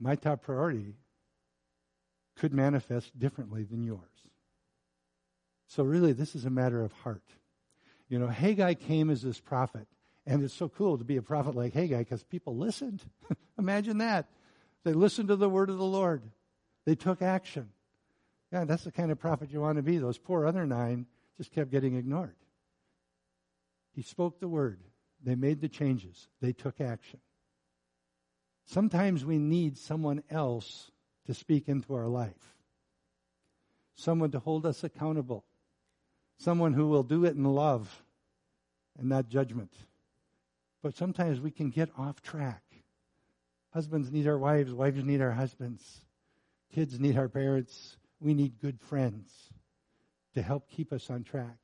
my 0.00 0.16
top 0.16 0.42
priority 0.42 0.94
could 2.36 2.52
manifest 2.52 3.16
differently 3.18 3.64
than 3.64 3.84
yours. 3.84 4.00
So, 5.66 5.82
really, 5.82 6.12
this 6.12 6.34
is 6.34 6.44
a 6.44 6.50
matter 6.50 6.82
of 6.82 6.92
heart. 6.92 7.22
You 8.08 8.18
know, 8.18 8.28
Haggai 8.28 8.74
came 8.74 9.10
as 9.10 9.22
this 9.22 9.40
prophet, 9.40 9.86
and 10.26 10.42
it's 10.42 10.54
so 10.54 10.68
cool 10.68 10.98
to 10.98 11.04
be 11.04 11.16
a 11.16 11.22
prophet 11.22 11.54
like 11.54 11.74
Haggai 11.74 11.98
because 11.98 12.22
people 12.22 12.56
listened. 12.56 13.02
Imagine 13.58 13.98
that. 13.98 14.28
They 14.84 14.92
listened 14.92 15.28
to 15.28 15.36
the 15.36 15.48
word 15.48 15.70
of 15.70 15.78
the 15.78 15.84
Lord, 15.84 16.22
they 16.86 16.94
took 16.94 17.22
action. 17.22 17.70
Yeah, 18.52 18.64
that's 18.64 18.84
the 18.84 18.92
kind 18.92 19.10
of 19.10 19.18
prophet 19.18 19.50
you 19.50 19.60
want 19.60 19.76
to 19.76 19.82
be. 19.82 19.98
Those 19.98 20.18
poor 20.18 20.46
other 20.46 20.64
nine 20.64 21.06
just 21.36 21.52
kept 21.52 21.70
getting 21.70 21.96
ignored. 21.96 22.36
He 23.94 24.02
spoke 24.02 24.40
the 24.40 24.48
word, 24.48 24.80
they 25.22 25.34
made 25.34 25.60
the 25.60 25.68
changes, 25.68 26.28
they 26.40 26.52
took 26.52 26.80
action. 26.80 27.20
Sometimes 28.66 29.24
we 29.24 29.38
need 29.38 29.76
someone 29.76 30.22
else 30.30 30.90
to 31.26 31.34
speak 31.34 31.68
into 31.68 31.94
our 31.94 32.08
life, 32.08 32.56
someone 33.94 34.30
to 34.32 34.38
hold 34.38 34.66
us 34.66 34.84
accountable, 34.84 35.44
someone 36.38 36.72
who 36.72 36.88
will 36.88 37.02
do 37.02 37.24
it 37.24 37.36
in 37.36 37.44
love 37.44 38.02
and 38.98 39.08
not 39.08 39.28
judgment. 39.28 39.72
But 40.82 40.96
sometimes 40.96 41.40
we 41.40 41.50
can 41.50 41.70
get 41.70 41.90
off 41.96 42.20
track. 42.20 42.62
Husbands 43.72 44.10
need 44.10 44.26
our 44.26 44.38
wives, 44.38 44.72
wives 44.72 45.04
need 45.04 45.20
our 45.20 45.32
husbands, 45.32 46.02
kids 46.74 46.98
need 46.98 47.16
our 47.16 47.28
parents. 47.28 47.96
We 48.20 48.32
need 48.32 48.58
good 48.58 48.80
friends 48.80 49.53
to 50.34 50.42
help 50.42 50.68
keep 50.70 50.92
us 50.92 51.10
on 51.10 51.24
track. 51.24 51.56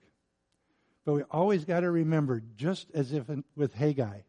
But 1.05 1.15
we 1.15 1.23
always 1.31 1.65
got 1.65 1.81
to 1.81 1.91
remember, 1.91 2.43
just 2.57 2.91
as 2.95 3.13
if 3.13 3.29
in, 3.29 3.45
with 3.57 3.75
Haggai, 3.75 4.21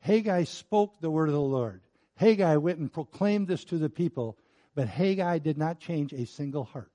Haggai 0.00 0.44
spoke 0.44 1.00
the 1.00 1.10
word 1.10 1.28
of 1.28 1.34
the 1.34 1.40
Lord. 1.40 1.82
Haggai 2.16 2.56
went 2.56 2.78
and 2.78 2.92
proclaimed 2.92 3.48
this 3.48 3.64
to 3.66 3.78
the 3.78 3.88
people, 3.88 4.36
but 4.74 4.88
Haggai 4.88 5.38
did 5.38 5.58
not 5.58 5.80
change 5.80 6.12
a 6.12 6.26
single 6.26 6.64
heart. 6.64 6.92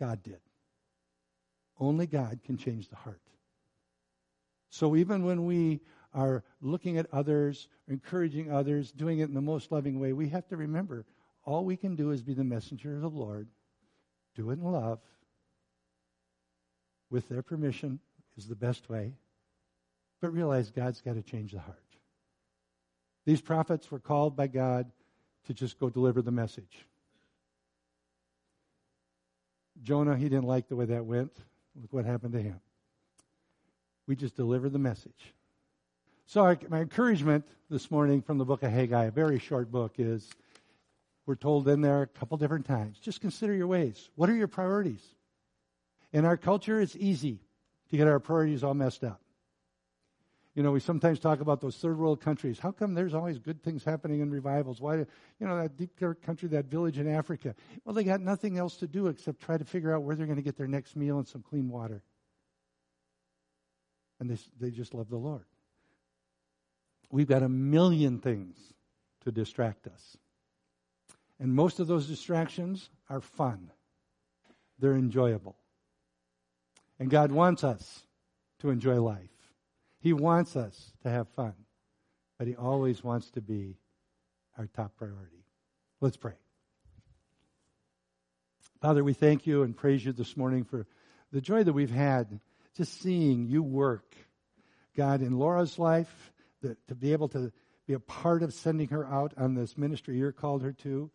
God 0.00 0.22
did. 0.22 0.40
Only 1.78 2.06
God 2.06 2.40
can 2.44 2.56
change 2.56 2.88
the 2.88 2.96
heart. 2.96 3.20
So 4.70 4.96
even 4.96 5.24
when 5.24 5.44
we 5.44 5.80
are 6.14 6.42
looking 6.60 6.98
at 6.98 7.06
others, 7.12 7.68
encouraging 7.88 8.50
others, 8.50 8.90
doing 8.92 9.18
it 9.18 9.28
in 9.28 9.34
the 9.34 9.40
most 9.40 9.70
loving 9.70 10.00
way, 10.00 10.12
we 10.12 10.28
have 10.30 10.46
to 10.48 10.56
remember 10.56 11.04
all 11.44 11.64
we 11.64 11.76
can 11.76 11.96
do 11.96 12.10
is 12.10 12.22
be 12.22 12.34
the 12.34 12.44
messenger 12.44 12.94
of 12.94 13.02
the 13.02 13.10
Lord 13.10 13.48
Do 14.34 14.50
it 14.50 14.54
in 14.54 14.62
love. 14.62 15.00
With 17.12 17.28
their 17.28 17.42
permission 17.42 18.00
is 18.38 18.48
the 18.48 18.56
best 18.56 18.88
way. 18.88 19.12
But 20.22 20.32
realize 20.32 20.70
God's 20.70 21.02
got 21.02 21.14
to 21.14 21.22
change 21.22 21.52
the 21.52 21.58
heart. 21.58 21.78
These 23.26 23.42
prophets 23.42 23.90
were 23.90 23.98
called 23.98 24.34
by 24.34 24.46
God 24.46 24.90
to 25.46 25.52
just 25.52 25.78
go 25.78 25.90
deliver 25.90 26.22
the 26.22 26.30
message. 26.30 26.86
Jonah, 29.82 30.16
he 30.16 30.24
didn't 30.24 30.46
like 30.46 30.68
the 30.68 30.76
way 30.76 30.86
that 30.86 31.04
went. 31.04 31.36
Look 31.80 31.92
what 31.92 32.06
happened 32.06 32.32
to 32.32 32.40
him. 32.40 32.60
We 34.06 34.16
just 34.16 34.34
deliver 34.34 34.70
the 34.70 34.78
message. 34.78 35.34
So, 36.26 36.56
my 36.70 36.80
encouragement 36.80 37.46
this 37.68 37.90
morning 37.90 38.22
from 38.22 38.38
the 38.38 38.44
book 38.46 38.62
of 38.62 38.72
Haggai, 38.72 39.04
a 39.04 39.10
very 39.10 39.38
short 39.38 39.70
book, 39.70 39.96
is 39.98 40.30
we're 41.26 41.34
told 41.34 41.68
in 41.68 41.82
there 41.82 42.02
a 42.02 42.06
couple 42.06 42.38
different 42.38 42.64
times 42.64 42.98
just 42.98 43.20
consider 43.20 43.52
your 43.52 43.66
ways. 43.66 44.08
What 44.14 44.30
are 44.30 44.34
your 44.34 44.48
priorities? 44.48 45.02
In 46.12 46.24
our 46.24 46.36
culture, 46.36 46.80
it's 46.80 46.96
easy 46.96 47.40
to 47.90 47.96
get 47.96 48.06
our 48.06 48.20
priorities 48.20 48.62
all 48.62 48.74
messed 48.74 49.04
up. 49.04 49.20
You 50.54 50.62
know, 50.62 50.70
we 50.70 50.80
sometimes 50.80 51.18
talk 51.18 51.40
about 51.40 51.62
those 51.62 51.76
third 51.76 51.98
world 51.98 52.20
countries. 52.20 52.58
How 52.58 52.72
come 52.72 52.92
there's 52.92 53.14
always 53.14 53.38
good 53.38 53.62
things 53.62 53.84
happening 53.84 54.20
in 54.20 54.30
revivals? 54.30 54.82
Why, 54.82 54.96
you 54.96 55.06
know, 55.40 55.56
that 55.56 55.78
deep 55.78 55.98
country, 56.22 56.48
that 56.50 56.66
village 56.66 56.98
in 56.98 57.08
Africa? 57.08 57.54
Well, 57.84 57.94
they 57.94 58.04
got 58.04 58.20
nothing 58.20 58.58
else 58.58 58.76
to 58.78 58.86
do 58.86 59.06
except 59.06 59.40
try 59.40 59.56
to 59.56 59.64
figure 59.64 59.94
out 59.94 60.02
where 60.02 60.14
they're 60.14 60.26
going 60.26 60.36
to 60.36 60.42
get 60.42 60.56
their 60.56 60.66
next 60.66 60.94
meal 60.94 61.16
and 61.16 61.26
some 61.26 61.42
clean 61.42 61.70
water. 61.70 62.02
And 64.20 64.28
they, 64.30 64.36
they 64.60 64.70
just 64.70 64.92
love 64.92 65.08
the 65.08 65.16
Lord. 65.16 65.46
We've 67.10 67.28
got 67.28 67.42
a 67.42 67.48
million 67.48 68.18
things 68.18 68.56
to 69.24 69.32
distract 69.32 69.86
us. 69.86 70.18
And 71.40 71.54
most 71.54 71.80
of 71.80 71.86
those 71.86 72.06
distractions 72.06 72.90
are 73.08 73.22
fun, 73.22 73.70
they're 74.78 74.96
enjoyable. 74.96 75.56
And 77.02 77.10
God 77.10 77.32
wants 77.32 77.64
us 77.64 78.04
to 78.60 78.70
enjoy 78.70 79.02
life. 79.02 79.18
He 79.98 80.12
wants 80.12 80.54
us 80.54 80.92
to 81.02 81.10
have 81.10 81.26
fun, 81.30 81.54
but 82.38 82.46
He 82.46 82.54
always 82.54 83.02
wants 83.02 83.28
to 83.32 83.40
be 83.40 83.76
our 84.56 84.68
top 84.68 84.94
priority. 84.94 85.44
Let's 86.00 86.16
pray. 86.16 86.36
Father, 88.80 89.02
we 89.02 89.14
thank 89.14 89.48
you 89.48 89.64
and 89.64 89.76
praise 89.76 90.04
you 90.04 90.12
this 90.12 90.36
morning 90.36 90.62
for 90.62 90.86
the 91.32 91.40
joy 91.40 91.64
that 91.64 91.72
we've 91.72 91.90
had 91.90 92.38
just 92.76 93.00
seeing 93.00 93.48
you 93.48 93.64
work. 93.64 94.14
God, 94.96 95.22
in 95.22 95.36
Laura's 95.36 95.80
life, 95.80 96.32
to 96.62 96.94
be 96.94 97.10
able 97.10 97.30
to 97.30 97.50
be 97.84 97.94
a 97.94 97.98
part 97.98 98.44
of 98.44 98.54
sending 98.54 98.90
her 98.90 99.04
out 99.04 99.32
on 99.36 99.56
this 99.56 99.76
ministry 99.76 100.18
you're 100.18 100.30
called 100.30 100.62
her 100.62 100.72
to. 100.84 101.10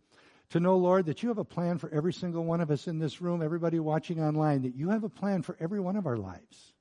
To 0.51 0.59
know, 0.61 0.77
Lord, 0.77 1.07
that 1.07 1.23
you 1.23 1.29
have 1.29 1.37
a 1.37 1.43
plan 1.43 1.77
for 1.77 1.89
every 1.89 2.13
single 2.13 2.45
one 2.45 2.61
of 2.61 2.71
us 2.71 2.87
in 2.87 2.99
this 2.99 3.21
room, 3.21 3.41
everybody 3.41 3.79
watching 3.79 4.21
online, 4.21 4.61
that 4.61 4.75
you 4.75 4.89
have 4.89 5.03
a 5.03 5.09
plan 5.09 5.41
for 5.41 5.57
every 5.59 5.79
one 5.79 5.97
of 5.97 6.07
our 6.07 6.15
lives. 6.15 6.73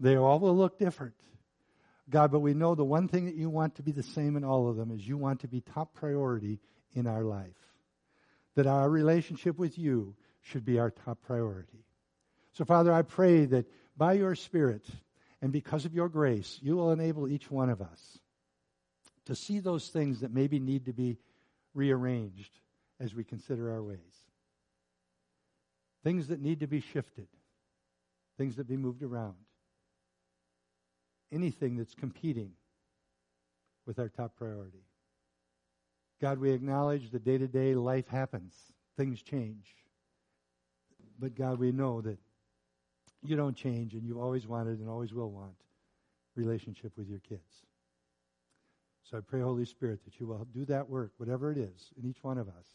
They 0.00 0.16
all 0.16 0.40
will 0.40 0.56
look 0.56 0.78
different. 0.78 1.14
God, 2.10 2.32
but 2.32 2.40
we 2.40 2.52
know 2.52 2.74
the 2.74 2.84
one 2.84 3.06
thing 3.06 3.26
that 3.26 3.36
you 3.36 3.48
want 3.48 3.76
to 3.76 3.82
be 3.82 3.92
the 3.92 4.02
same 4.02 4.36
in 4.36 4.42
all 4.42 4.68
of 4.68 4.76
them 4.76 4.90
is 4.90 5.06
you 5.06 5.16
want 5.16 5.40
to 5.40 5.48
be 5.48 5.60
top 5.60 5.94
priority 5.94 6.58
in 6.94 7.06
our 7.06 7.22
life. 7.22 7.56
That 8.56 8.66
our 8.66 8.90
relationship 8.90 9.56
with 9.56 9.78
you 9.78 10.16
should 10.40 10.64
be 10.64 10.80
our 10.80 10.90
top 10.90 11.22
priority. 11.22 11.86
So, 12.54 12.64
Father, 12.64 12.92
I 12.92 13.02
pray 13.02 13.44
that 13.46 13.66
by 13.96 14.14
your 14.14 14.34
Spirit 14.34 14.84
and 15.40 15.52
because 15.52 15.84
of 15.84 15.94
your 15.94 16.08
grace, 16.08 16.58
you 16.60 16.76
will 16.76 16.90
enable 16.90 17.28
each 17.28 17.50
one 17.50 17.70
of 17.70 17.80
us 17.80 18.18
to 19.26 19.36
see 19.36 19.60
those 19.60 19.88
things 19.88 20.20
that 20.20 20.34
maybe 20.34 20.58
need 20.58 20.86
to 20.86 20.92
be 20.92 21.18
rearranged 21.72 22.50
as 23.02 23.14
we 23.14 23.24
consider 23.24 23.70
our 23.72 23.82
ways. 23.82 23.98
Things 26.04 26.28
that 26.28 26.40
need 26.40 26.60
to 26.60 26.66
be 26.66 26.80
shifted, 26.80 27.28
things 28.38 28.56
that 28.56 28.68
be 28.68 28.76
moved 28.76 29.02
around 29.02 29.34
anything 31.32 31.76
that's 31.76 31.94
competing 31.94 32.52
with 33.86 33.98
our 33.98 34.08
top 34.08 34.36
priority. 34.36 34.84
God, 36.20 36.38
we 36.38 36.52
acknowledge 36.52 37.10
the 37.10 37.18
day 37.18 37.38
to 37.38 37.48
day 37.48 37.74
life 37.74 38.06
happens, 38.06 38.54
things 38.96 39.22
change. 39.22 39.74
But 41.18 41.34
God, 41.34 41.58
we 41.58 41.72
know 41.72 42.00
that 42.02 42.18
you 43.22 43.34
don't 43.34 43.56
change 43.56 43.94
and 43.94 44.04
you've 44.04 44.18
always 44.18 44.46
wanted 44.46 44.78
and 44.78 44.88
always 44.88 45.12
will 45.12 45.30
want 45.30 45.54
relationship 46.36 46.92
with 46.96 47.08
your 47.08 47.20
kids. 47.20 47.66
So 49.02 49.18
I 49.18 49.20
pray, 49.20 49.40
Holy 49.40 49.64
Spirit, 49.64 50.04
that 50.04 50.20
you 50.20 50.26
will 50.26 50.46
do 50.54 50.64
that 50.66 50.88
work, 50.88 51.12
whatever 51.16 51.50
it 51.50 51.58
is, 51.58 51.90
in 52.00 52.08
each 52.08 52.22
one 52.22 52.38
of 52.38 52.48
us, 52.48 52.66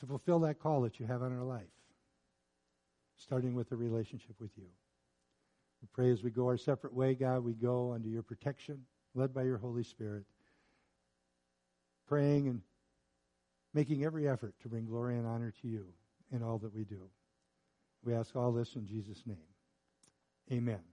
to 0.00 0.06
fulfill 0.06 0.40
that 0.40 0.60
call 0.60 0.82
that 0.82 1.00
you 1.00 1.06
have 1.06 1.22
on 1.22 1.36
our 1.36 1.44
life, 1.44 1.66
starting 3.16 3.54
with 3.54 3.72
a 3.72 3.76
relationship 3.76 4.36
with 4.40 4.50
you. 4.56 4.66
We 5.82 5.88
pray 5.92 6.10
as 6.10 6.22
we 6.22 6.30
go 6.30 6.46
our 6.46 6.56
separate 6.56 6.94
way, 6.94 7.14
God, 7.14 7.44
we 7.44 7.52
go 7.54 7.92
under 7.92 8.08
your 8.08 8.22
protection, 8.22 8.84
led 9.14 9.32
by 9.32 9.44
your 9.44 9.58
Holy 9.58 9.84
Spirit, 9.84 10.24
praying 12.06 12.48
and 12.48 12.62
making 13.74 14.04
every 14.04 14.28
effort 14.28 14.54
to 14.62 14.68
bring 14.68 14.86
glory 14.86 15.16
and 15.16 15.26
honor 15.26 15.52
to 15.62 15.68
you 15.68 15.86
in 16.32 16.42
all 16.42 16.58
that 16.58 16.74
we 16.74 16.84
do. 16.84 17.08
We 18.04 18.14
ask 18.14 18.34
all 18.34 18.52
this 18.52 18.74
in 18.74 18.86
Jesus' 18.86 19.22
name. 19.26 19.36
Amen. 20.50 20.80